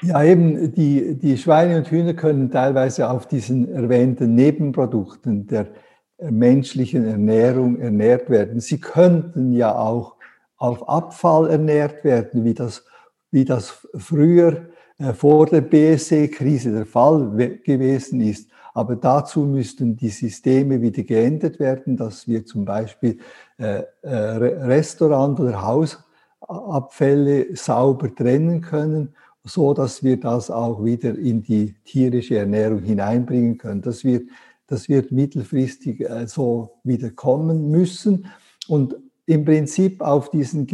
Ja, 0.02 0.24
eben, 0.24 0.74
die, 0.74 1.14
die 1.14 1.38
Schweine 1.38 1.76
und 1.76 1.88
Hühner 1.88 2.14
können 2.14 2.50
teilweise 2.50 3.08
auf 3.08 3.28
diesen 3.28 3.72
erwähnten 3.72 4.34
Nebenprodukten 4.34 5.46
der 5.46 5.68
menschlichen 6.18 7.04
Ernährung 7.04 7.78
ernährt 7.78 8.28
werden. 8.28 8.58
Sie 8.58 8.80
könnten 8.80 9.52
ja 9.52 9.72
auch 9.72 10.16
auf 10.56 10.88
Abfall 10.88 11.48
ernährt 11.48 12.02
werden, 12.02 12.42
wie 12.42 12.54
das, 12.54 12.84
wie 13.30 13.44
das 13.44 13.86
früher 13.96 14.66
vor 15.14 15.46
der 15.46 15.62
BSE-Krise 15.62 16.72
der 16.72 16.86
Fall 16.86 17.58
gewesen 17.64 18.20
ist. 18.20 18.50
Aber 18.74 18.96
dazu 18.96 19.40
müssten 19.40 19.96
die 19.96 20.10
Systeme 20.10 20.80
wieder 20.80 21.02
geändert 21.02 21.58
werden, 21.58 21.96
dass 21.96 22.28
wir 22.28 22.44
zum 22.44 22.64
Beispiel 22.64 23.18
äh, 23.58 23.82
äh, 24.02 24.08
Restaurant- 24.08 25.40
oder 25.40 25.62
Hausabfälle 25.62 27.56
sauber 27.56 28.14
trennen 28.14 28.60
können 28.60 29.14
so 29.44 29.74
dass 29.74 30.02
wir 30.02 30.18
das 30.18 30.50
auch 30.50 30.82
wieder 30.84 31.16
in 31.16 31.42
die 31.42 31.76
tierische 31.84 32.38
Ernährung 32.38 32.82
hineinbringen 32.82 33.58
können. 33.58 33.82
Das 33.82 34.02
wird, 34.04 34.28
das 34.66 34.88
wird 34.88 35.12
mittelfristig 35.12 36.00
äh, 36.00 36.26
so 36.26 36.78
wieder 36.84 37.10
kommen 37.10 37.70
müssen. 37.70 38.26
Und 38.68 38.96
im 39.26 39.44
Prinzip 39.44 40.00
auf 40.02 40.30
diesen 40.30 40.66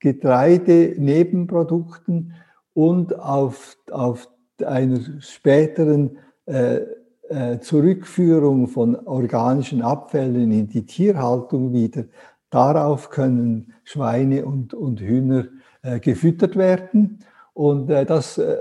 Getreide-Nebenprodukten 0.00 2.34
und 2.74 3.18
auf, 3.18 3.76
auf 3.90 4.28
einer 4.64 5.00
späteren 5.20 6.18
äh, 6.46 6.80
äh, 7.28 7.60
Zurückführung 7.60 8.68
von 8.68 8.96
organischen 9.06 9.82
Abfällen 9.82 10.50
in 10.50 10.68
die 10.68 10.84
Tierhaltung 10.84 11.72
wieder, 11.72 12.04
darauf 12.50 13.10
können 13.10 13.72
Schweine 13.84 14.44
und, 14.44 14.74
und 14.74 15.00
Hühner 15.00 15.46
äh, 15.82 15.98
gefüttert 15.98 16.56
werden. 16.56 17.20
Und 17.54 17.90
äh, 17.90 18.04
das, 18.04 18.38
äh, 18.38 18.58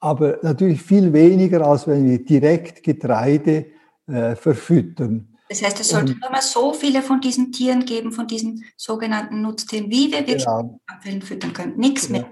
aber 0.00 0.38
natürlich 0.42 0.82
viel 0.82 1.12
weniger, 1.12 1.66
als 1.66 1.86
wenn 1.86 2.04
wir 2.08 2.24
direkt 2.24 2.82
Getreide 2.82 3.66
äh, 4.06 4.36
verfüttern. 4.36 5.34
Das 5.48 5.62
heißt, 5.62 5.80
es 5.80 5.88
sollte 5.88 6.14
nur 6.18 6.30
mal 6.30 6.42
so 6.42 6.74
viele 6.74 7.00
von 7.00 7.20
diesen 7.22 7.52
Tieren 7.52 7.86
geben, 7.86 8.12
von 8.12 8.26
diesen 8.26 8.64
sogenannten 8.76 9.40
Nutztieren, 9.40 9.90
wie 9.90 10.12
wir 10.12 10.20
wirklich 10.20 10.44
genau. 10.44 10.78
Abfällen 10.86 11.22
füttern 11.22 11.54
können. 11.54 11.78
Nichts 11.78 12.10
mehr. 12.10 12.26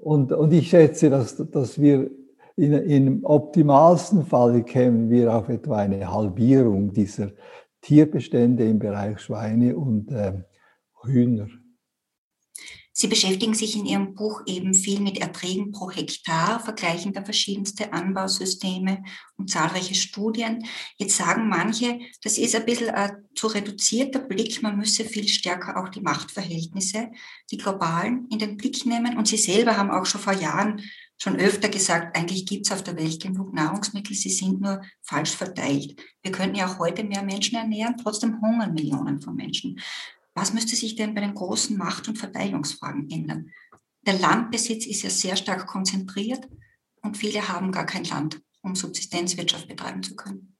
Und, 0.00 0.32
und 0.32 0.52
ich 0.52 0.70
schätze, 0.70 1.10
dass, 1.10 1.36
dass 1.36 1.80
wir 1.80 2.10
in, 2.56 2.72
im 2.72 3.24
optimalsten 3.24 4.24
Fall 4.24 4.62
kämen 4.62 5.10
wir 5.10 5.34
auf 5.34 5.48
etwa 5.48 5.76
eine 5.76 6.10
Halbierung 6.10 6.92
dieser 6.92 7.32
Tierbestände 7.82 8.64
im 8.64 8.78
Bereich 8.78 9.20
Schweine 9.20 9.76
und 9.76 10.10
äh, 10.10 10.42
Hühner. 11.04 11.48
Sie 13.02 13.08
beschäftigen 13.08 13.54
sich 13.54 13.74
in 13.74 13.84
Ihrem 13.84 14.14
Buch 14.14 14.42
eben 14.46 14.74
viel 14.74 15.00
mit 15.00 15.18
Erträgen 15.18 15.72
pro 15.72 15.90
Hektar, 15.90 16.60
vergleichen 16.60 17.12
da 17.12 17.24
verschiedenste 17.24 17.92
Anbausysteme 17.92 19.02
und 19.36 19.50
zahlreiche 19.50 19.96
Studien. 19.96 20.64
Jetzt 20.98 21.16
sagen 21.16 21.48
manche, 21.48 21.98
das 22.22 22.38
ist 22.38 22.54
ein 22.54 22.64
bisschen 22.64 22.90
ein 22.90 23.24
zu 23.34 23.48
reduzierter 23.48 24.20
Blick, 24.20 24.62
man 24.62 24.76
müsse 24.76 25.04
viel 25.04 25.26
stärker 25.26 25.82
auch 25.82 25.88
die 25.88 26.00
Machtverhältnisse, 26.00 27.10
die 27.50 27.56
globalen, 27.56 28.28
in 28.30 28.38
den 28.38 28.56
Blick 28.56 28.86
nehmen. 28.86 29.18
Und 29.18 29.26
Sie 29.26 29.36
selber 29.36 29.76
haben 29.76 29.90
auch 29.90 30.06
schon 30.06 30.20
vor 30.20 30.34
Jahren 30.34 30.80
schon 31.20 31.34
öfter 31.40 31.70
gesagt, 31.70 32.16
eigentlich 32.16 32.46
gibt 32.46 32.66
es 32.66 32.72
auf 32.72 32.84
der 32.84 32.96
Welt 32.96 33.20
genug 33.20 33.52
Nahrungsmittel, 33.52 34.14
sie 34.14 34.30
sind 34.30 34.60
nur 34.60 34.80
falsch 35.00 35.32
verteilt. 35.32 36.00
Wir 36.22 36.30
könnten 36.30 36.54
ja 36.54 36.68
auch 36.68 36.78
heute 36.78 37.02
mehr 37.02 37.24
Menschen 37.24 37.56
ernähren, 37.56 37.96
trotzdem 38.00 38.40
hungern 38.40 38.74
Millionen 38.74 39.20
von 39.20 39.34
Menschen. 39.34 39.80
Was 40.34 40.54
müsste 40.54 40.76
sich 40.76 40.96
denn 40.96 41.14
bei 41.14 41.20
den 41.20 41.34
großen 41.34 41.76
Macht- 41.76 42.08
und 42.08 42.18
Verteilungsfragen 42.18 43.10
ändern? 43.10 43.50
Der 44.06 44.18
Landbesitz 44.18 44.86
ist 44.86 45.02
ja 45.02 45.10
sehr 45.10 45.36
stark 45.36 45.66
konzentriert 45.66 46.48
und 47.02 47.16
viele 47.16 47.48
haben 47.48 47.70
gar 47.70 47.86
kein 47.86 48.04
Land, 48.04 48.40
um 48.62 48.74
Subsistenzwirtschaft 48.74 49.68
betreiben 49.68 50.02
zu 50.02 50.16
können. 50.16 50.56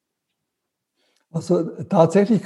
Also 1.31 1.63
tatsächlich, 1.85 2.43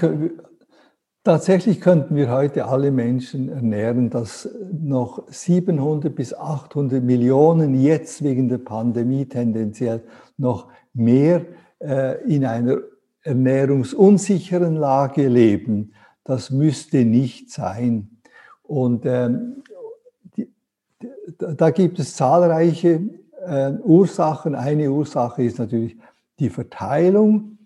tatsächlich 1.24 1.80
könnten 1.80 2.14
wir 2.14 2.30
heute 2.30 2.66
alle 2.66 2.92
Menschen 2.92 3.48
ernähren, 3.48 4.10
dass 4.10 4.48
noch 4.72 5.26
700 5.28 6.14
bis 6.14 6.32
800 6.32 7.02
Millionen 7.02 7.80
jetzt 7.80 8.22
wegen 8.22 8.48
der 8.48 8.58
Pandemie 8.58 9.26
tendenziell 9.26 10.06
noch 10.36 10.70
mehr 10.94 11.44
äh, 11.80 12.22
in 12.32 12.44
einer 12.44 12.78
ernährungsunsicheren 13.22 14.76
Lage 14.76 15.26
leben 15.28 15.92
das 16.26 16.50
müsste 16.50 17.04
nicht 17.04 17.50
sein. 17.50 18.10
Und 18.62 19.06
ähm, 19.06 19.62
die, 20.36 20.48
da 21.38 21.70
gibt 21.70 21.98
es 21.98 22.16
zahlreiche 22.16 23.00
äh, 23.46 23.72
Ursachen. 23.84 24.54
Eine 24.54 24.90
Ursache 24.90 25.44
ist 25.44 25.58
natürlich 25.58 25.96
die 26.38 26.50
Verteilung 26.50 27.58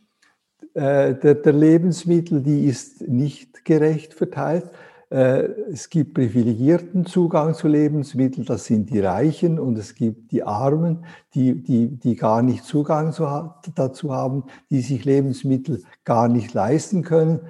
äh, 0.74 1.14
der, 1.14 1.34
der, 1.34 1.52
Lebensmittel, 1.52 2.42
die 2.42 2.66
ist 2.66 3.08
nicht 3.08 3.64
gerecht 3.64 4.12
verteilt. 4.12 4.70
Äh, 5.08 5.48
es 5.72 5.88
gibt 5.88 6.14
privilegierten 6.14 7.06
Zugang 7.06 7.54
zu 7.54 7.66
Lebensmitteln, 7.66 8.44
das 8.44 8.66
sind 8.66 8.90
die 8.90 9.00
Reichen, 9.00 9.58
und 9.58 9.78
es 9.78 9.94
gibt 9.94 10.30
die 10.30 10.44
Armen, 10.44 11.04
die, 11.34 11.60
die, 11.62 11.88
die 11.88 12.14
gar 12.14 12.42
nicht 12.42 12.64
Zugang 12.64 13.12
zu, 13.12 13.26
dazu 13.74 14.12
haben, 14.12 14.44
die 14.68 14.82
sich 14.82 15.04
Lebensmittel 15.04 15.82
gar 16.04 16.28
nicht 16.28 16.52
leisten 16.52 17.02
können 17.02 17.40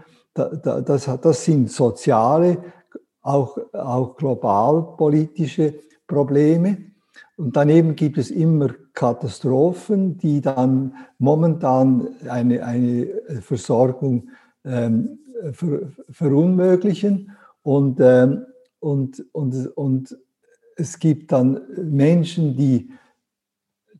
das, 0.44 1.11
das 1.20 1.44
sind 1.44 1.70
soziale, 1.70 2.59
auch, 3.22 3.59
auch 3.72 4.16
global 4.16 4.94
politische 4.96 5.74
Probleme. 6.07 6.79
Und 7.37 7.57
daneben 7.57 7.96
gibt 7.96 8.18
es 8.18 8.31
immer 8.31 8.70
Katastrophen, 8.92 10.18
die 10.18 10.40
dann 10.40 10.94
momentan 11.18 12.09
eine, 12.29 12.64
eine 12.64 13.09
Versorgung 13.40 14.29
ähm, 14.64 15.18
ver, 15.53 15.81
verunmöglichen. 16.11 17.37
Und, 17.62 17.98
ähm, 18.00 18.46
und, 18.79 19.24
und, 19.33 19.66
und 19.76 20.18
es 20.76 20.98
gibt 20.98 21.33
dann 21.33 21.61
Menschen, 21.76 22.57
die 22.57 22.90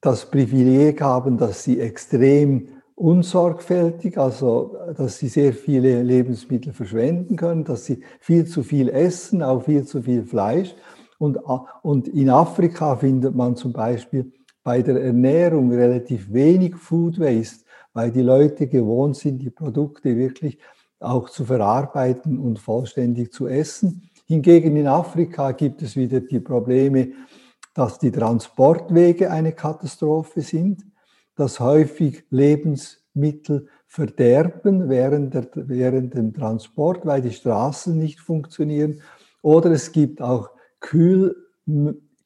das 0.00 0.31
Privileg 0.31 1.00
haben, 1.03 1.37
dass 1.37 1.64
sie 1.64 1.79
extrem 1.79 2.68
unsorgfältig, 3.00 4.18
also 4.18 4.76
dass 4.94 5.18
sie 5.18 5.28
sehr 5.28 5.54
viele 5.54 6.02
Lebensmittel 6.02 6.74
verschwenden 6.74 7.34
können, 7.36 7.64
dass 7.64 7.86
sie 7.86 8.02
viel 8.20 8.44
zu 8.44 8.62
viel 8.62 8.90
essen, 8.90 9.42
auch 9.42 9.64
viel 9.64 9.84
zu 9.84 10.02
viel 10.02 10.24
Fleisch. 10.24 10.74
Und, 11.18 11.38
und 11.82 12.08
in 12.08 12.28
Afrika 12.28 12.96
findet 12.96 13.34
man 13.34 13.56
zum 13.56 13.72
Beispiel 13.72 14.30
bei 14.62 14.82
der 14.82 15.02
Ernährung 15.02 15.72
relativ 15.72 16.30
wenig 16.30 16.76
Food 16.76 17.18
Waste, 17.18 17.64
weil 17.94 18.12
die 18.12 18.20
Leute 18.20 18.66
gewohnt 18.66 19.16
sind, 19.16 19.40
die 19.40 19.50
Produkte 19.50 20.14
wirklich 20.14 20.58
auch 20.98 21.30
zu 21.30 21.46
verarbeiten 21.46 22.38
und 22.38 22.58
vollständig 22.58 23.32
zu 23.32 23.46
essen. 23.48 24.10
Hingegen 24.26 24.76
in 24.76 24.86
Afrika 24.86 25.52
gibt 25.52 25.80
es 25.80 25.96
wieder 25.96 26.20
die 26.20 26.40
Probleme, 26.40 27.12
dass 27.72 27.98
die 27.98 28.10
Transportwege 28.10 29.30
eine 29.30 29.52
Katastrophe 29.52 30.42
sind 30.42 30.84
dass 31.40 31.59
häufig 31.59 32.24
Lebensmittel 32.29 33.66
verderben 33.87 34.90
während, 34.90 35.33
der, 35.33 35.48
während 35.55 36.14
dem 36.14 36.35
Transport, 36.35 37.07
weil 37.07 37.22
die 37.22 37.33
Straßen 37.33 37.96
nicht 37.96 38.20
funktionieren. 38.20 39.00
Oder 39.40 39.70
es 39.70 39.92
gibt 39.92 40.20
auch 40.20 40.50
Kühl, 40.81 41.35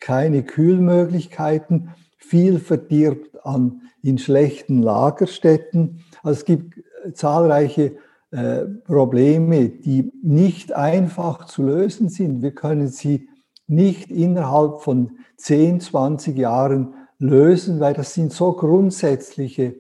keine 0.00 0.42
Kühlmöglichkeiten. 0.42 1.90
Viel 2.18 2.59
verdirbt 2.59 3.46
an, 3.46 3.83
in 4.03 4.18
schlechten 4.18 4.83
Lagerstätten. 4.83 6.00
Also 6.24 6.40
es 6.40 6.44
gibt 6.44 6.83
zahlreiche 7.12 7.96
äh, 8.33 8.64
Probleme, 8.85 9.68
die 9.68 10.11
nicht 10.24 10.72
einfach 10.72 11.46
zu 11.46 11.62
lösen 11.62 12.09
sind. 12.09 12.42
Wir 12.42 12.53
können 12.53 12.88
sie 12.88 13.29
nicht 13.68 14.11
innerhalb 14.11 14.81
von 14.81 15.12
10, 15.37 15.81
20 15.81 16.37
Jahren 16.37 16.94
lösen, 17.24 17.80
weil 17.80 17.94
das 17.94 18.12
sind 18.14 18.32
so 18.32 18.52
grundsätzliche 18.52 19.76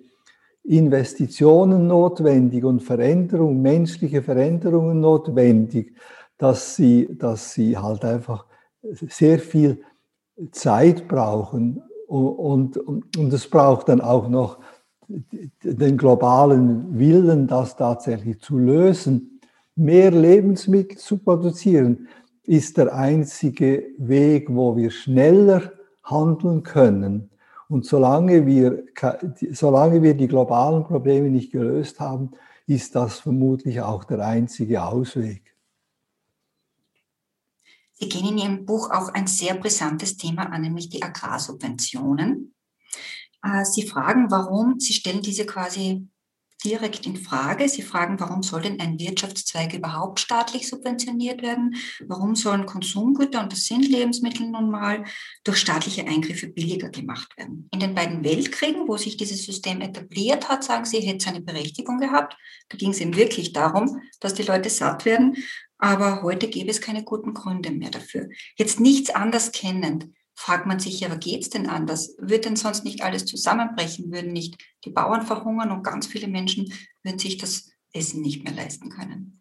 Investitionen 0.62 1.86
notwendig 1.86 2.64
und 2.64 2.82
Veränderungen, 2.82 3.60
menschliche 3.60 4.22
Veränderungen 4.22 5.00
notwendig, 5.00 5.94
dass 6.38 6.74
sie, 6.74 7.08
dass 7.18 7.52
sie 7.52 7.76
halt 7.76 8.04
einfach 8.04 8.46
sehr 8.82 9.38
viel 9.38 9.82
Zeit 10.52 11.06
brauchen 11.06 11.82
und, 12.06 12.78
und, 12.78 13.16
und 13.16 13.32
es 13.32 13.48
braucht 13.48 13.88
dann 13.88 14.00
auch 14.00 14.28
noch 14.28 14.58
den 15.06 15.98
globalen 15.98 16.98
Willen, 16.98 17.46
das 17.46 17.76
tatsächlich 17.76 18.40
zu 18.40 18.56
lösen. 18.56 19.40
Mehr 19.76 20.10
Lebensmittel 20.10 20.96
zu 20.96 21.18
produzieren 21.18 22.08
ist 22.44 22.78
der 22.78 22.94
einzige 22.94 23.84
Weg, 23.98 24.46
wo 24.48 24.76
wir 24.76 24.90
schneller 24.90 25.72
handeln 26.04 26.62
können. 26.62 27.30
Und 27.68 27.86
solange 27.86 28.46
wir, 28.46 28.84
solange 29.52 30.02
wir 30.02 30.14
die 30.14 30.28
globalen 30.28 30.84
Probleme 30.84 31.30
nicht 31.30 31.52
gelöst 31.52 32.00
haben, 32.00 32.32
ist 32.66 32.94
das 32.94 33.20
vermutlich 33.20 33.80
auch 33.80 34.04
der 34.04 34.20
einzige 34.26 34.82
Ausweg. 34.82 35.54
Sie 37.92 38.08
gehen 38.08 38.28
in 38.28 38.38
Ihrem 38.38 38.66
Buch 38.66 38.90
auch 38.90 39.08
ein 39.10 39.26
sehr 39.26 39.54
brisantes 39.54 40.16
Thema 40.16 40.50
an, 40.50 40.62
nämlich 40.62 40.88
die 40.88 41.02
Agrarsubventionen. 41.02 42.54
Äh, 43.42 43.64
Sie 43.64 43.86
fragen, 43.86 44.30
warum, 44.30 44.80
Sie 44.80 44.92
stellen 44.92 45.22
diese 45.22 45.46
quasi 45.46 46.08
direkt 46.64 47.06
in 47.06 47.16
Frage. 47.16 47.68
Sie 47.68 47.82
fragen, 47.82 48.18
warum 48.18 48.42
soll 48.42 48.62
denn 48.62 48.80
ein 48.80 48.98
Wirtschaftszweig 48.98 49.74
überhaupt 49.74 50.20
staatlich 50.20 50.68
subventioniert 50.68 51.42
werden? 51.42 51.76
Warum 52.06 52.34
sollen 52.34 52.66
Konsumgüter, 52.66 53.42
und 53.42 53.52
das 53.52 53.66
sind 53.66 53.88
Lebensmittel 53.88 54.48
nun 54.48 54.70
mal, 54.70 55.04
durch 55.44 55.58
staatliche 55.58 56.06
Eingriffe 56.06 56.48
billiger 56.48 56.88
gemacht 56.88 57.36
werden? 57.36 57.68
In 57.72 57.80
den 57.80 57.94
beiden 57.94 58.24
Weltkriegen, 58.24 58.88
wo 58.88 58.96
sich 58.96 59.16
dieses 59.16 59.44
System 59.44 59.80
etabliert 59.80 60.48
hat, 60.48 60.64
sagen 60.64 60.84
Sie, 60.84 61.00
hätte 61.00 61.18
es 61.18 61.26
eine 61.26 61.42
Berechtigung 61.42 61.98
gehabt. 61.98 62.36
Da 62.68 62.78
ging 62.78 62.90
es 62.90 63.00
eben 63.00 63.16
wirklich 63.16 63.52
darum, 63.52 64.00
dass 64.20 64.34
die 64.34 64.42
Leute 64.42 64.70
satt 64.70 65.04
werden. 65.04 65.36
Aber 65.78 66.22
heute 66.22 66.48
gäbe 66.48 66.70
es 66.70 66.80
keine 66.80 67.04
guten 67.04 67.34
Gründe 67.34 67.70
mehr 67.70 67.90
dafür. 67.90 68.28
Jetzt 68.56 68.80
nichts 68.80 69.10
anders 69.10 69.52
kennend, 69.52 70.08
fragt 70.34 70.66
man 70.66 70.78
sich, 70.78 71.00
ja, 71.00 71.08
aber 71.08 71.18
geht 71.18 71.42
es 71.42 71.50
denn 71.50 71.68
anders? 71.68 72.16
Wird 72.18 72.44
denn 72.44 72.56
sonst 72.56 72.84
nicht 72.84 73.02
alles 73.02 73.24
zusammenbrechen? 73.24 74.12
Würden 74.12 74.32
nicht 74.32 74.56
die 74.84 74.90
Bauern 74.90 75.22
verhungern 75.22 75.70
und 75.70 75.84
ganz 75.84 76.06
viele 76.06 76.28
Menschen 76.28 76.72
würden 77.02 77.18
sich 77.18 77.38
das 77.38 77.70
Essen 77.92 78.20
nicht 78.20 78.44
mehr 78.44 78.52
leisten 78.52 78.90
können? 78.90 79.40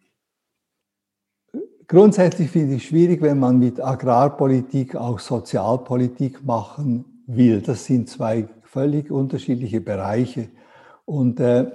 Grundsätzlich 1.87 2.49
finde 2.49 2.75
ich 2.75 2.87
schwierig, 2.87 3.21
wenn 3.21 3.39
man 3.39 3.59
mit 3.59 3.81
Agrarpolitik 3.81 4.95
auch 4.95 5.19
Sozialpolitik 5.19 6.43
machen 6.43 7.23
will. 7.27 7.61
Das 7.61 7.85
sind 7.85 8.09
zwei 8.09 8.47
völlig 8.63 9.11
unterschiedliche 9.11 9.81
Bereiche. 9.81 10.49
Und 11.05 11.39
äh, 11.39 11.65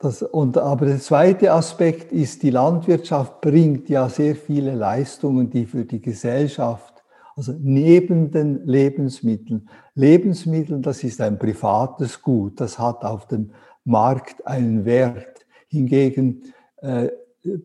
das, 0.00 0.22
und, 0.22 0.56
aber 0.56 0.86
der 0.86 0.98
zweite 0.98 1.52
Aspekt 1.52 2.10
ist, 2.10 2.42
die 2.42 2.48
Landwirtschaft 2.48 3.42
bringt 3.42 3.90
ja 3.90 4.08
sehr 4.08 4.34
viele 4.34 4.74
Leistungen, 4.74 5.50
die 5.50 5.66
für 5.66 5.84
die 5.84 6.00
Gesellschaft, 6.00 6.94
also 7.36 7.54
neben 7.60 8.30
den 8.30 8.64
Lebensmitteln. 8.64 9.68
Lebensmittel, 9.94 10.80
das 10.80 11.04
ist 11.04 11.20
ein 11.20 11.38
privates 11.38 12.22
Gut, 12.22 12.60
das 12.60 12.78
hat 12.78 13.04
auf 13.04 13.26
dem 13.26 13.50
Markt 13.84 14.46
einen 14.46 14.86
Wert. 14.86 15.44
Hingegen 15.68 16.44
äh, 16.78 17.08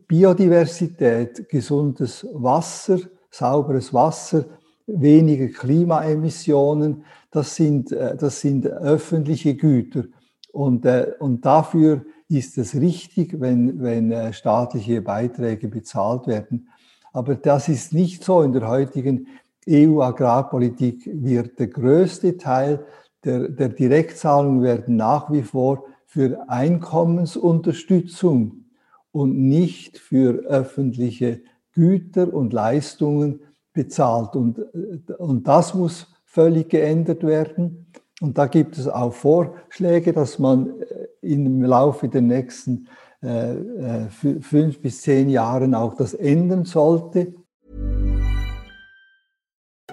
Biodiversität, 0.06 1.48
gesundes 1.48 2.26
Wasser, 2.34 2.98
sauberes 3.30 3.94
Wasser, 3.94 4.44
weniger 4.86 5.48
Klimaemissionen, 5.48 7.04
das 7.30 7.56
sind, 7.56 7.92
äh, 7.92 8.14
das 8.14 8.42
sind 8.42 8.66
öffentliche 8.66 9.54
Güter. 9.54 10.04
Und, 10.52 10.84
äh, 10.84 11.12
und 11.18 11.44
dafür 11.46 12.04
ist 12.28 12.58
es 12.58 12.74
richtig, 12.74 13.40
wenn, 13.40 13.80
wenn 13.80 14.10
äh, 14.10 14.32
staatliche 14.32 15.00
Beiträge 15.02 15.68
bezahlt 15.68 16.26
werden. 16.26 16.68
Aber 17.12 17.34
das 17.34 17.68
ist 17.68 17.92
nicht 17.92 18.24
so. 18.24 18.40
In 18.42 18.52
der 18.52 18.68
heutigen 18.68 19.28
EU-Agrarpolitik 19.68 21.10
wird 21.12 21.58
der 21.58 21.66
größte 21.68 22.36
Teil 22.36 22.84
der, 23.24 23.48
der 23.48 23.70
Direktzahlungen 23.70 24.62
werden 24.62 24.96
nach 24.96 25.32
wie 25.32 25.42
vor 25.42 25.86
für 26.06 26.48
Einkommensunterstützung 26.48 28.66
und 29.12 29.38
nicht 29.38 29.98
für 29.98 30.44
öffentliche 30.44 31.40
Güter 31.72 32.32
und 32.32 32.52
Leistungen 32.52 33.40
bezahlt. 33.72 34.36
Und, 34.36 34.58
äh, 34.58 35.00
und 35.18 35.48
das 35.48 35.74
muss 35.74 36.06
völlig 36.24 36.68
geändert 36.68 37.24
werden. 37.24 37.86
Und 38.20 38.38
da 38.38 38.46
gibt 38.46 38.78
es 38.78 38.88
auch 38.88 39.12
Vorschläge, 39.12 40.12
dass 40.12 40.38
man 40.38 40.80
äh, 40.80 41.06
im 41.20 41.62
Laufe 41.62 42.08
der 42.08 42.22
nächsten 42.22 42.88
äh, 43.22 43.52
äh 43.52 44.08
fünf 44.40 44.80
bis 44.80 45.02
zehn 45.02 45.28
Jahren 45.28 45.74
auch 45.74 45.94
das 45.94 46.14
ändern 46.14 46.64
sollte. 46.64 47.34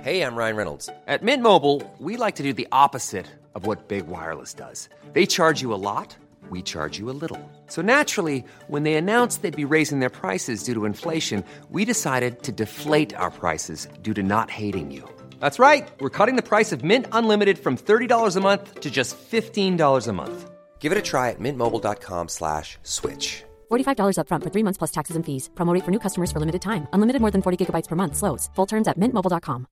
Hey, 0.02 0.22
I'm 0.22 0.36
Ryan 0.36 0.58
Reynolds. 0.58 0.90
At 1.08 1.24
Mint 1.24 1.42
Mobile, 1.42 1.82
we 1.98 2.18
like 2.18 2.36
to 2.36 2.44
do 2.44 2.52
the 2.52 2.68
opposite 2.74 3.26
of 3.56 3.66
what 3.66 3.88
Big 3.88 4.08
Wireless 4.08 4.54
does. 4.54 4.90
They 5.14 5.26
charge 5.26 5.62
you 5.62 5.74
a 5.74 5.80
lot, 5.80 6.18
we 6.50 6.62
charge 6.62 7.00
you 7.00 7.10
a 7.10 7.16
little. 7.16 7.40
So 7.68 7.82
naturally, 7.82 8.44
when 8.68 8.84
they 8.84 8.96
announced 8.96 9.42
they'd 9.42 9.56
be 9.56 9.64
raising 9.64 10.00
their 10.00 10.10
prices 10.10 10.64
due 10.64 10.74
to 10.74 10.84
inflation, 10.86 11.44
we 11.70 11.86
decided 11.86 12.44
to 12.44 12.52
deflate 12.52 13.14
our 13.16 13.32
prices 13.32 13.88
due 14.02 14.14
to 14.14 14.24
not 14.24 14.50
hating 14.50 14.92
you. 14.92 15.08
That's 15.44 15.60
right. 15.60 15.92
We're 16.00 16.18
cutting 16.18 16.38
the 16.38 16.50
price 16.54 16.72
of 16.72 16.86
Mint 16.86 17.06
Unlimited 17.12 17.58
from 17.60 17.76
$30 17.76 18.38
a 18.38 18.40
month 18.40 18.80
to 18.80 18.90
just 18.90 19.18
$15 19.18 20.08
a 20.08 20.14
month. 20.14 20.50
Give 20.80 20.94
it 20.94 20.98
a 20.98 21.02
try 21.02 21.32
at 21.32 21.40
mintmobile.com 21.40 22.30
slash 22.30 22.78
switch. 22.84 23.44
$45 23.70 24.18
up 24.20 24.30
front 24.30 24.44
for 24.44 24.50
three 24.50 24.64
months 24.64 24.78
plus 24.78 24.92
taxes 24.92 25.18
and 25.18 25.26
fees. 25.26 25.50
Promo 25.54 25.78
for 25.84 25.92
new 25.92 26.00
customers 26.00 26.32
for 26.32 26.40
limited 26.40 26.62
time. 26.62 26.88
Unlimited 26.94 27.20
more 27.20 27.32
than 27.32 27.42
40 27.42 27.58
gigabytes 27.60 27.90
per 27.90 27.98
month. 27.98 28.16
Slows. 28.16 28.50
Full 28.56 28.68
terms 28.68 28.88
at 28.88 28.98
mintmobile.com. 28.98 29.68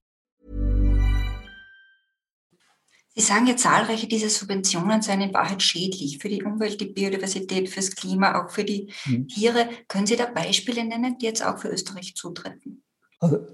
Sie 3.14 3.22
sagen 3.22 3.46
ja, 3.46 3.56
zahlreiche 3.56 4.06
dieser 4.08 4.28
Subventionen 4.28 5.00
seien 5.00 5.22
in 5.22 5.32
Wahrheit 5.34 5.62
schädlich 5.62 6.18
für 6.18 6.28
die 6.28 6.42
Umwelt, 6.42 6.80
die 6.80 6.86
Biodiversität, 6.86 7.68
fürs 7.70 7.94
Klima, 7.94 8.40
auch 8.40 8.50
für 8.50 8.64
die 8.64 8.90
hm. 9.04 9.28
Tiere. 9.28 9.68
Können 9.88 10.06
Sie 10.06 10.16
da 10.16 10.26
Beispiele 10.26 10.84
nennen, 10.84 11.16
die 11.18 11.26
jetzt 11.26 11.44
auch 11.44 11.58
für 11.58 11.68
Österreich 11.68 12.14
zutreffen? 12.14 12.82
Also 13.20 13.46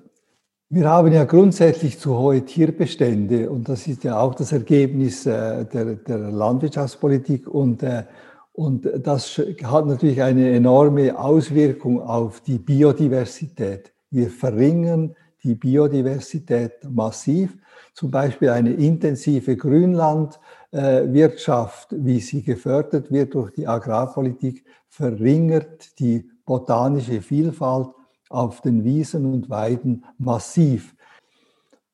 wir 0.70 0.88
haben 0.88 1.12
ja 1.12 1.24
grundsätzlich 1.24 1.98
zu 1.98 2.16
hohe 2.18 2.44
Tierbestände 2.44 3.48
und 3.48 3.70
das 3.70 3.86
ist 3.86 4.04
ja 4.04 4.20
auch 4.20 4.34
das 4.34 4.52
Ergebnis 4.52 5.24
äh, 5.24 5.64
der, 5.64 5.94
der 5.94 6.18
Landwirtschaftspolitik 6.18 7.48
und, 7.48 7.82
äh, 7.82 8.04
und 8.52 8.86
das 9.02 9.38
hat 9.38 9.86
natürlich 9.86 10.20
eine 10.20 10.50
enorme 10.50 11.18
Auswirkung 11.18 12.02
auf 12.02 12.40
die 12.40 12.58
Biodiversität. 12.58 13.94
Wir 14.10 14.28
verringern 14.28 15.16
die 15.42 15.54
Biodiversität 15.54 16.72
massiv. 16.90 17.56
Zum 17.94 18.10
Beispiel 18.10 18.50
eine 18.50 18.74
intensive 18.74 19.56
Grünlandwirtschaft, 19.56 21.88
wie 21.92 22.20
sie 22.20 22.42
gefördert 22.42 23.10
wird 23.10 23.32
durch 23.34 23.52
die 23.52 23.66
Agrarpolitik, 23.66 24.66
verringert 24.88 25.98
die 25.98 26.28
botanische 26.44 27.22
Vielfalt 27.22 27.88
auf 28.30 28.60
den 28.60 28.84
Wiesen 28.84 29.26
und 29.26 29.50
Weiden 29.50 30.04
massiv. 30.18 30.94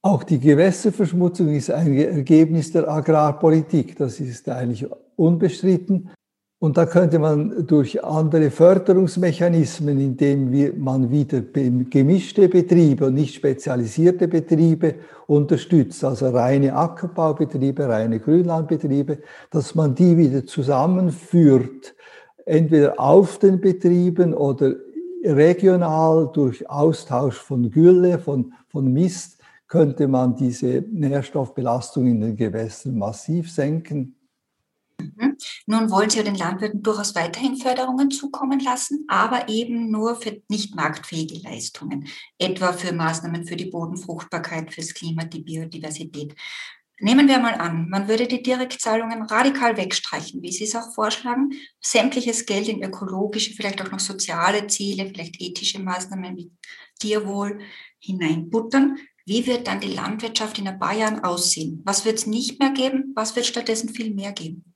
Auch 0.02 0.22
die 0.22 0.38
Gewässerverschmutzung 0.38 1.48
ist 1.54 1.70
ein 1.70 1.96
Ergebnis 1.96 2.70
der 2.72 2.88
Agrarpolitik. 2.88 3.96
Das 3.96 4.20
ist 4.20 4.48
eigentlich 4.48 4.86
unbestritten. 5.16 6.10
Und 6.58 6.76
da 6.78 6.86
könnte 6.86 7.18
man 7.18 7.66
durch 7.66 8.02
andere 8.04 8.50
Förderungsmechanismen, 8.50 10.00
indem 10.00 10.78
man 10.82 11.10
wieder 11.10 11.40
gemischte 11.40 12.48
Betriebe 12.48 13.06
und 13.06 13.14
nicht 13.14 13.34
spezialisierte 13.34 14.28
Betriebe 14.28 14.94
unterstützt, 15.26 16.02
also 16.04 16.30
reine 16.30 16.74
Ackerbaubetriebe, 16.74 17.88
reine 17.88 18.18
Grünlandbetriebe, 18.18 19.18
dass 19.50 19.74
man 19.74 19.94
die 19.94 20.16
wieder 20.16 20.46
zusammenführt, 20.46 21.94
entweder 22.46 22.98
auf 22.98 23.38
den 23.38 23.60
Betrieben 23.60 24.32
oder 24.32 24.74
regional 25.24 26.30
durch 26.32 26.68
Austausch 26.68 27.36
von 27.36 27.70
Gülle, 27.70 28.18
von, 28.18 28.52
von 28.68 28.92
Mist, 28.92 29.38
könnte 29.66 30.06
man 30.06 30.36
diese 30.36 30.84
Nährstoffbelastung 30.90 32.06
in 32.06 32.20
den 32.20 32.36
Gewässern 32.36 32.96
massiv 32.96 33.50
senken. 33.50 34.16
Mhm. 35.00 35.36
Nun 35.66 35.90
wollen 35.90 36.10
Sie 36.10 36.22
den 36.22 36.34
Landwirten 36.34 36.82
durchaus 36.82 37.14
weiterhin 37.14 37.56
Förderungen 37.56 38.10
zukommen 38.10 38.60
lassen, 38.60 39.04
aber 39.08 39.48
eben 39.48 39.90
nur 39.90 40.14
für 40.14 40.40
nicht 40.48 40.76
marktfähige 40.76 41.40
Leistungen, 41.42 42.06
etwa 42.38 42.72
für 42.72 42.92
Maßnahmen 42.92 43.46
für 43.46 43.56
die 43.56 43.70
Bodenfruchtbarkeit, 43.70 44.72
fürs 44.72 44.94
Klima, 44.94 45.24
die 45.24 45.42
Biodiversität. 45.42 46.34
Nehmen 47.00 47.26
wir 47.26 47.40
mal 47.40 47.54
an, 47.54 47.88
man 47.88 48.06
würde 48.06 48.28
die 48.28 48.42
Direktzahlungen 48.42 49.22
radikal 49.22 49.76
wegstreichen, 49.76 50.42
wie 50.42 50.52
Sie 50.52 50.64
es 50.64 50.76
auch 50.76 50.94
vorschlagen, 50.94 51.50
sämtliches 51.80 52.46
Geld 52.46 52.68
in 52.68 52.82
ökologische, 52.84 53.52
vielleicht 53.52 53.82
auch 53.82 53.90
noch 53.90 53.98
soziale 53.98 54.68
Ziele, 54.68 55.06
vielleicht 55.06 55.40
ethische 55.40 55.80
Maßnahmen 55.80 56.36
wie 56.36 56.52
Tierwohl 57.00 57.58
hineinbuttern. 57.98 58.96
Wie 59.26 59.46
wird 59.46 59.66
dann 59.66 59.80
die 59.80 59.92
Landwirtschaft 59.92 60.58
in 60.58 60.68
ein 60.68 60.78
paar 60.78 60.94
Jahren 60.94 61.24
aussehen? 61.24 61.82
Was 61.84 62.04
wird 62.04 62.18
es 62.18 62.26
nicht 62.26 62.60
mehr 62.60 62.70
geben? 62.70 63.12
Was 63.16 63.34
wird 63.34 63.46
stattdessen 63.46 63.88
viel 63.88 64.14
mehr 64.14 64.32
geben? 64.32 64.74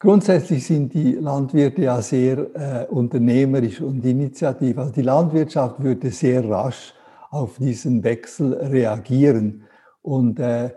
Grundsätzlich 0.00 0.64
sind 0.64 0.92
die 0.92 1.12
Landwirte 1.14 1.82
ja 1.82 2.00
sehr 2.02 2.38
äh, 2.54 2.86
unternehmerisch 2.88 3.80
und 3.80 4.04
initiativ. 4.04 4.78
Also 4.78 4.92
die 4.92 5.02
Landwirtschaft 5.02 5.82
würde 5.82 6.10
sehr 6.10 6.48
rasch 6.48 6.94
auf 7.30 7.58
diesen 7.58 8.04
Wechsel 8.04 8.54
reagieren. 8.54 9.64
Und 10.02 10.38
äh, 10.38 10.70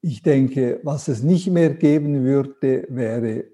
ich 0.00 0.22
denke, 0.22 0.80
was 0.82 1.08
es 1.08 1.22
nicht 1.22 1.48
mehr 1.48 1.70
geben 1.70 2.22
würde, 2.24 2.86
wäre, 2.88 3.44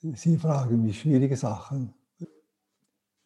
Sie 0.00 0.36
fragen 0.36 0.84
mich 0.84 1.00
schwierige 1.00 1.36
Sachen, 1.36 1.92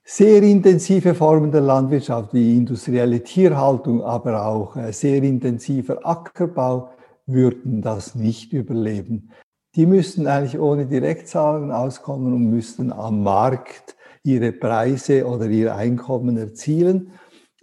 sehr 0.03 0.42
intensive 0.42 1.14
Formen 1.14 1.53
der 1.53 1.61
Landwirtschaft 1.61 2.33
wie 2.33 2.57
industrielle 2.57 3.23
Tierhaltung, 3.23 4.03
aber 4.03 4.47
auch 4.47 4.77
äh, 4.77 4.92
sehr 4.92 5.23
intensiver 5.23 6.05
Ackerbau 6.05 6.90
würden 7.27 7.83
das 7.83 8.14
nicht 8.14 8.55
überleben 8.55 9.31
die 9.75 9.87
müssten 9.87 10.27
eigentlich 10.27 10.61
ohne 10.61 10.87
Direktzahlungen 10.87 11.71
auskommen 11.71 12.33
und 12.33 12.51
müssten 12.51 12.92
am 12.92 13.23
Markt 13.23 13.97
ihre 14.23 14.53
Preise 14.53 15.27
oder 15.27 15.47
ihr 15.47 15.75
Einkommen 15.75 16.37
erzielen. 16.37 17.12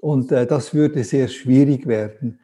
Und 0.02 0.32
äh, 0.32 0.48
das 0.48 0.74
würde 0.74 1.04
sehr 1.04 1.28
schwierig 1.28 1.86
werden. 1.88 2.40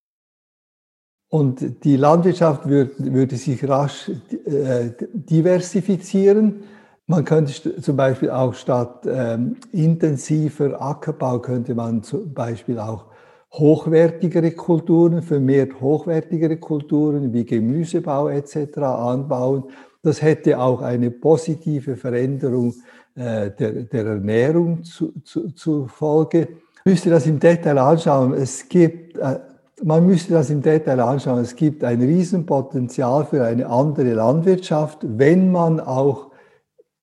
Und 1.29 1.83
die 1.83 1.97
Landwirtschaft 1.97 2.67
würde, 2.67 2.91
würde 2.97 3.35
sich 3.35 3.67
rasch 3.67 4.09
äh, 4.45 4.91
diversifizieren. 5.13 6.63
Man 7.07 7.25
könnte 7.25 7.81
zum 7.81 7.97
Beispiel 7.97 8.29
auch 8.29 8.53
statt 8.53 9.05
ähm, 9.05 9.57
intensiver 9.71 10.81
Ackerbau 10.81 11.39
könnte 11.39 11.75
man 11.75 12.03
zum 12.03 12.33
Beispiel 12.33 12.79
auch 12.79 13.05
hochwertigere 13.51 14.51
Kulturen, 14.51 15.21
vermehrt 15.21 15.79
hochwertigere 15.79 16.57
Kulturen 16.57 17.31
wie 17.33 17.45
Gemüsebau 17.45 18.29
etc. 18.29 18.77
anbauen. 18.77 19.65
Das 20.01 20.21
hätte 20.21 20.59
auch 20.59 20.81
eine 20.81 21.11
positive 21.11 21.95
Veränderung 21.95 22.73
äh, 23.15 23.51
der, 23.51 23.71
der, 23.83 24.05
Ernährung 24.05 24.83
zu, 24.83 25.13
zu, 25.23 25.51
zur 25.51 25.87
Folge. 25.87 26.47
Man 26.83 26.93
müsste 26.93 27.09
das 27.09 27.25
im 27.25 27.39
Detail 27.39 27.77
anschauen. 27.77 28.33
Es 28.33 28.67
gibt, 28.67 29.17
äh, 29.17 29.39
man 29.83 30.05
müsste 30.05 30.33
das 30.33 30.49
im 30.49 30.61
Detail 30.61 30.99
anschauen. 30.99 31.39
Es 31.39 31.55
gibt 31.55 31.83
ein 31.83 32.01
Riesenpotenzial 32.01 33.25
für 33.25 33.43
eine 33.43 33.67
andere 33.67 34.13
Landwirtschaft, 34.13 34.99
wenn 35.01 35.51
man 35.51 35.79
auch 35.79 36.31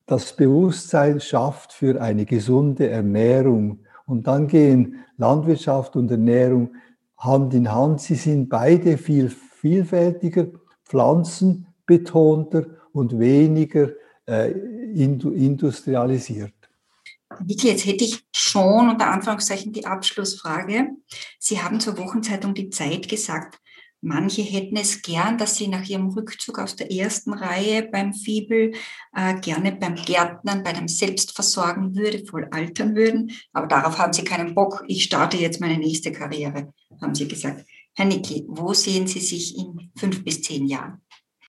das 0.06 0.34
Bewusstsein 0.34 1.20
schafft 1.20 1.72
für 1.72 2.00
eine 2.00 2.24
gesunde 2.24 2.88
Ernährung 2.88 3.80
und 4.06 4.26
dann 4.26 4.46
gehen 4.46 5.04
Landwirtschaft 5.16 5.96
und 5.96 6.10
Ernährung 6.10 6.74
Hand 7.16 7.54
in 7.54 7.72
Hand. 7.72 8.00
Sie 8.00 8.16
sind 8.16 8.48
beide 8.48 8.98
viel 8.98 9.30
vielfältiger, 9.30 10.46
pflanzenbetonter 10.84 12.66
und 12.92 13.18
weniger 13.18 13.90
äh, 14.26 14.50
industrialisiert. 14.50 16.52
Vicky, 17.40 17.68
jetzt 17.68 17.86
hätte 17.86 18.04
ich 18.04 18.24
schon 18.34 18.90
unter 18.90 19.10
Anführungszeichen 19.10 19.72
die 19.72 19.86
Abschlussfrage. 19.86 20.90
Sie 21.38 21.62
haben 21.62 21.80
zur 21.80 21.98
Wochenzeitung 21.98 22.54
Die 22.54 22.70
Zeit 22.70 23.08
gesagt, 23.08 23.58
Manche 24.04 24.42
hätten 24.42 24.76
es 24.76 25.00
gern, 25.00 25.38
dass 25.38 25.54
sie 25.54 25.68
nach 25.68 25.88
ihrem 25.88 26.08
Rückzug 26.08 26.58
aus 26.58 26.74
der 26.74 26.90
ersten 26.90 27.32
Reihe 27.34 27.84
beim 27.84 28.12
Fiebel 28.12 28.72
äh, 29.14 29.38
gerne 29.40 29.70
beim 29.70 29.94
Gärtnern, 29.94 30.64
bei 30.64 30.72
dem 30.72 30.88
Selbstversorgen 30.88 31.94
würdevoll 31.94 32.48
altern 32.50 32.96
würden. 32.96 33.30
Aber 33.52 33.68
darauf 33.68 33.98
haben 33.98 34.12
sie 34.12 34.24
keinen 34.24 34.56
Bock. 34.56 34.82
Ich 34.88 35.04
starte 35.04 35.36
jetzt 35.36 35.60
meine 35.60 35.78
nächste 35.78 36.10
Karriere, 36.10 36.74
haben 37.00 37.14
sie 37.14 37.28
gesagt. 37.28 37.64
Herr 37.94 38.06
Nicki, 38.06 38.44
wo 38.48 38.72
sehen 38.74 39.06
Sie 39.06 39.20
sich 39.20 39.56
in 39.56 39.92
fünf 39.96 40.24
bis 40.24 40.42
zehn 40.42 40.66
Jahren? 40.66 41.01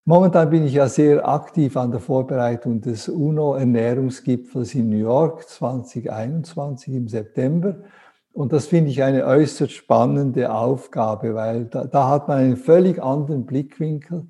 Momentan 0.05 0.49
bin 0.49 0.65
ich 0.65 0.73
ja 0.73 0.89
sehr 0.89 1.25
aktiv 1.25 1.77
an 1.77 1.91
der 1.91 2.01
Vorbereitung 2.01 2.81
des 2.81 3.07
UNO-Ernährungsgipfels 3.07 4.75
in 4.75 4.89
New 4.89 4.97
York 4.97 5.47
2021 5.47 6.93
im 6.93 7.07
September. 7.07 7.77
Und 8.33 8.51
das 8.51 8.65
finde 8.65 8.91
ich 8.91 9.01
eine 9.01 9.25
äußerst 9.25 9.71
spannende 9.71 10.53
Aufgabe, 10.53 11.35
weil 11.35 11.65
da, 11.65 11.85
da 11.85 12.09
hat 12.09 12.27
man 12.27 12.39
einen 12.39 12.57
völlig 12.57 13.01
anderen 13.01 13.45
Blickwinkel 13.45 14.27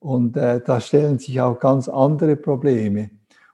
und 0.00 0.36
äh, 0.36 0.60
da 0.60 0.80
stellen 0.80 1.20
sich 1.20 1.40
auch 1.40 1.60
ganz 1.60 1.88
andere 1.88 2.34
Probleme. 2.34 3.10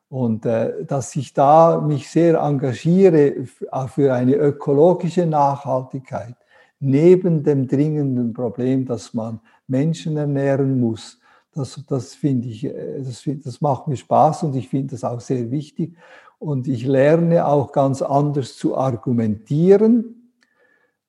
Und 0.08 0.46
äh, 0.46 0.86
dass 0.86 1.14
ich 1.16 1.34
da 1.34 1.82
mich 1.82 2.08
sehr 2.08 2.38
engagiere 2.38 3.44
für 3.88 4.14
eine 4.14 4.36
ökologische 4.36 5.26
Nachhaltigkeit, 5.26 6.34
neben 6.80 7.42
dem 7.42 7.68
dringenden 7.68 8.32
Problem, 8.32 8.86
dass 8.86 9.12
man 9.12 9.40
Menschen 9.66 10.16
ernähren 10.16 10.80
muss, 10.80 11.18
das, 11.54 11.82
das 11.88 12.14
finde 12.14 12.48
ich, 12.48 12.64
äh, 12.64 13.02
das, 13.02 13.22
das 13.44 13.60
macht 13.60 13.88
mir 13.88 13.96
Spaß 13.96 14.44
und 14.44 14.56
ich 14.56 14.68
finde 14.68 14.92
das 14.92 15.04
auch 15.04 15.20
sehr 15.20 15.50
wichtig. 15.50 15.96
Und 16.38 16.68
ich 16.68 16.86
lerne 16.86 17.46
auch 17.46 17.72
ganz 17.72 18.00
anders 18.00 18.56
zu 18.56 18.76
argumentieren. 18.76 20.32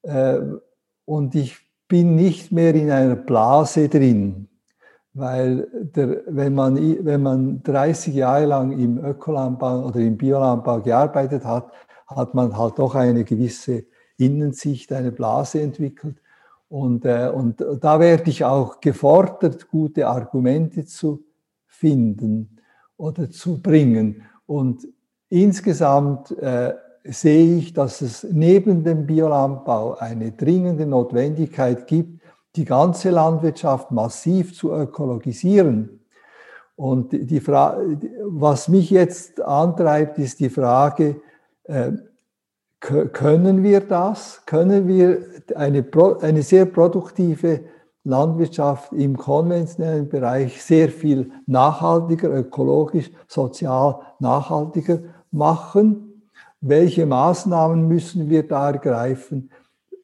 Äh, 0.02 0.40
und 1.06 1.36
ich 1.36 1.58
bin 1.88 2.16
nicht 2.16 2.52
mehr 2.52 2.74
in 2.76 2.92
einer 2.92 3.16
Blase 3.16 3.90
drin, 3.90 4.48
weil 5.14 5.68
der, 5.96 6.22
wenn, 6.28 6.54
man, 6.54 6.76
wenn 7.06 7.22
man 7.22 7.64
30 7.64 8.14
Jahre 8.14 8.46
lang 8.46 8.72
im 8.72 9.04
Ökolandbau 9.04 9.88
oder 9.88 10.00
im 10.00 10.18
Biolandbau 10.18 10.82
gearbeitet 10.82 11.44
hat, 11.46 11.72
hat 12.08 12.34
man 12.34 12.58
halt 12.58 12.80
doch 12.80 12.96
eine 12.96 13.24
gewisse 13.24 13.86
Innensicht, 14.18 14.92
eine 14.94 15.12
Blase 15.12 15.62
entwickelt. 15.62 16.18
Und, 16.70 17.04
äh, 17.06 17.32
und 17.34 17.66
da 17.82 18.00
werde 18.00 18.30
ich 18.30 18.46
auch 18.46 18.80
gefordert, 18.80 19.70
gute 19.70 20.08
Argumente 20.08 20.86
zu 20.86 21.24
finden 21.68 22.60
oder 22.96 23.30
zu 23.30 23.62
bringen. 23.62 24.24
Und 24.46 24.88
Insgesamt 25.30 26.32
äh, 26.40 26.74
sehe 27.04 27.58
ich, 27.58 27.74
dass 27.74 28.02
es 28.02 28.24
neben 28.32 28.84
dem 28.84 29.06
Biolandbau 29.06 29.96
eine 29.96 30.32
dringende 30.32 30.88
Notwendigkeit 30.88 31.86
gibt, 31.86 32.22
die 32.56 32.66
ganze 32.66 33.12
Landwirtschaft 33.12 33.92
massiv 33.92 34.56
zu 34.56 34.74
ökologisieren. 34.74 36.02
Und 36.76 37.12
die 37.12 37.40
Frage, 37.40 38.00
was 38.26 38.70
mich 38.70 38.90
jetzt 38.90 39.40
antreibt, 39.40 40.18
ist 40.18 40.40
die 40.40 40.50
Frage, 40.50 41.22
äh, 41.66 41.92
können 42.80 43.64
wir 43.64 43.82
das? 43.82 44.42
Können 44.46 44.88
wir 44.88 45.20
eine, 45.56 45.86
eine 46.22 46.42
sehr 46.42 46.66
produktive 46.66 47.62
Landwirtschaft 48.04 48.94
im 48.94 49.18
konventionellen 49.18 50.08
Bereich 50.08 50.64
sehr 50.64 50.90
viel 50.90 51.32
nachhaltiger, 51.46 52.30
ökologisch, 52.30 53.12
sozial 53.28 54.00
nachhaltiger 54.20 55.00
machen? 55.32 56.24
Welche 56.62 57.06
Maßnahmen 57.06 57.88
müssen 57.88 58.30
wir 58.30 58.48
da 58.48 58.72
ergreifen? 58.72 59.52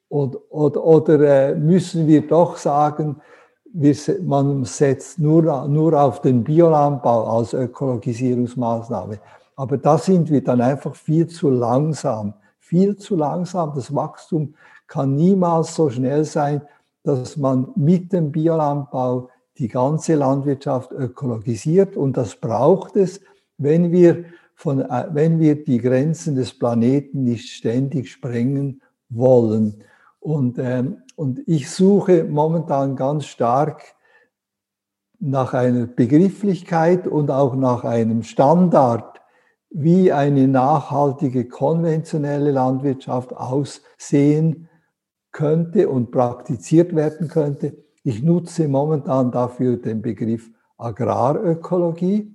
Und, 0.08 0.38
oder, 0.50 0.84
oder 0.84 1.20
äh, 1.20 1.56
müssen 1.56 2.08
wir 2.08 2.28
doch 2.28 2.58
sagen, 2.58 3.22
wir, 3.66 3.96
man 4.24 4.64
setzt 4.64 5.20
nur, 5.20 5.68
nur 5.68 6.02
auf 6.02 6.22
den 6.22 6.44
Biolandbau 6.44 7.38
als 7.38 7.54
Ökologisierungsmaßnahme. 7.54 9.20
Aber 9.58 9.78
da 9.78 9.98
sind 9.98 10.30
wir 10.30 10.44
dann 10.44 10.62
einfach 10.62 10.96
viel 10.96 11.28
zu 11.28 11.50
langsam. 11.50 12.34
Viel 12.66 12.96
zu 12.96 13.16
langsam. 13.16 13.74
Das 13.76 13.94
Wachstum 13.94 14.56
kann 14.88 15.14
niemals 15.14 15.76
so 15.76 15.92
schnell 15.92 16.26
sein, 16.26 16.64
dass 17.04 17.38
man 17.38 17.68
mit 17.76 18.12
dem 18.12 18.32
Biolandbau 18.32 19.30
die 19.60 19.68
ganze 19.68 20.16
Landwirtschaft 20.16 20.92
ökologisiert. 20.92 21.96
Und 21.96 22.18
das 22.18 22.36
braucht 22.36 22.96
es, 22.96 23.22
wenn 23.60 23.92
wir 23.92 24.26
von, 24.56 24.82
äh, 24.82 25.06
wenn 25.12 25.40
wir 25.40 25.64
die 25.64 25.78
Grenzen 25.78 26.36
des 26.36 26.58
Planeten 26.58 27.24
nicht 27.24 27.52
ständig 27.52 28.10
sprengen 28.12 28.82
wollen. 29.10 29.84
Und, 30.20 30.58
ähm, 30.58 31.04
und 31.16 31.42
ich 31.46 31.70
suche 31.70 32.24
momentan 32.24 32.96
ganz 32.96 33.26
stark 33.26 33.84
nach 35.20 35.54
einer 35.54 35.86
Begrifflichkeit 35.86 37.06
und 37.06 37.30
auch 37.30 37.56
nach 37.56 37.84
einem 37.84 38.24
Standard, 38.24 39.15
wie 39.78 40.14
eine 40.14 40.48
nachhaltige 40.48 41.50
konventionelle 41.50 42.52
Landwirtschaft 42.52 43.36
aussehen 43.36 44.70
könnte 45.34 45.90
und 45.90 46.12
praktiziert 46.12 46.96
werden 46.96 47.28
könnte. 47.28 47.76
Ich 48.02 48.24
nutze 48.24 48.70
momentan 48.70 49.32
dafür 49.32 49.76
den 49.76 50.02
Begriff 50.02 50.50
Agrarökologie. 50.78 52.32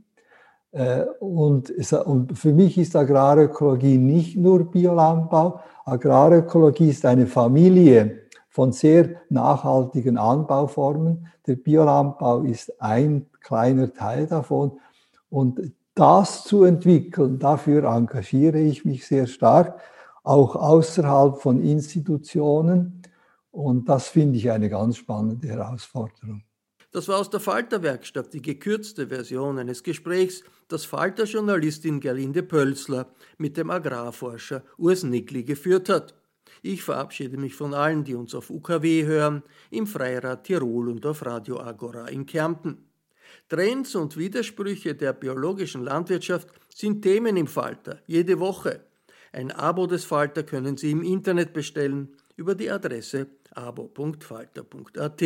Äh, 0.72 1.04
und, 1.18 1.72
für 2.34 2.52
mich 2.52 2.76
ist 2.76 2.94
Agrarökologie 2.94 3.96
nicht 3.96 4.36
nur 4.36 4.70
Biolandbau. 4.70 5.60
Agrarökologie 5.86 6.90
ist 6.90 7.06
eine 7.06 7.26
Familie 7.26 8.18
von 8.50 8.72
sehr 8.72 9.22
nachhaltigen 9.30 10.18
Anbauformen. 10.18 11.26
Der 11.46 11.56
Biolandbau 11.56 12.42
ist 12.42 12.82
ein 12.82 13.24
kleiner 13.40 13.94
Teil 13.94 14.26
davon. 14.26 14.72
Und 15.30 15.72
das 15.94 16.44
zu 16.44 16.64
entwickeln, 16.64 17.38
dafür 17.38 17.84
engagiere 17.84 18.60
ich 18.60 18.84
mich 18.84 19.06
sehr 19.06 19.26
stark, 19.26 19.80
auch 20.22 20.56
außerhalb 20.56 21.40
von 21.40 21.62
Institutionen. 21.62 23.02
Und 23.50 23.88
das 23.88 24.08
finde 24.08 24.38
ich 24.38 24.50
eine 24.50 24.68
ganz 24.68 24.96
spannende 24.96 25.48
Herausforderung. 25.48 26.44
Das 26.92 27.06
war 27.06 27.18
aus 27.18 27.30
der 27.30 27.40
Falter-Werkstatt 27.40 28.32
die 28.32 28.42
gekürzte 28.42 29.08
Version 29.08 29.58
eines 29.58 29.84
Gesprächs, 29.84 30.42
das 30.66 30.84
Falter-Journalistin 30.84 32.00
Gerlinde 32.00 32.42
Pölzler 32.42 33.06
mit 33.38 33.56
dem 33.56 33.70
Agrarforscher 33.70 34.64
Urs 34.76 35.04
Nickli 35.04 35.44
geführt 35.44 35.88
hat. 35.88 36.14
Ich 36.62 36.82
verabschiede 36.82 37.36
mich 37.36 37.54
von 37.54 37.74
allen, 37.74 38.02
die 38.02 38.14
uns 38.16 38.34
auf 38.34 38.50
UKW 38.50 39.04
hören, 39.04 39.42
im 39.70 39.86
Freirad 39.86 40.44
Tirol 40.44 40.88
und 40.88 41.06
auf 41.06 41.24
Radio 41.24 41.60
Agora 41.60 42.08
in 42.08 42.26
Kärnten. 42.26 42.89
Trends 43.50 43.94
und 43.96 44.16
Widersprüche 44.16 44.94
der 44.94 45.12
biologischen 45.12 45.82
Landwirtschaft 45.82 46.48
sind 46.72 47.02
Themen 47.02 47.36
im 47.36 47.48
Falter, 47.48 47.98
jede 48.06 48.38
Woche. 48.38 48.84
Ein 49.32 49.50
Abo 49.50 49.88
des 49.88 50.04
Falter 50.04 50.44
können 50.44 50.76
Sie 50.76 50.92
im 50.92 51.02
Internet 51.02 51.52
bestellen 51.52 52.14
über 52.36 52.54
die 52.54 52.70
Adresse 52.70 53.26
abo.falter.at. 53.52 55.22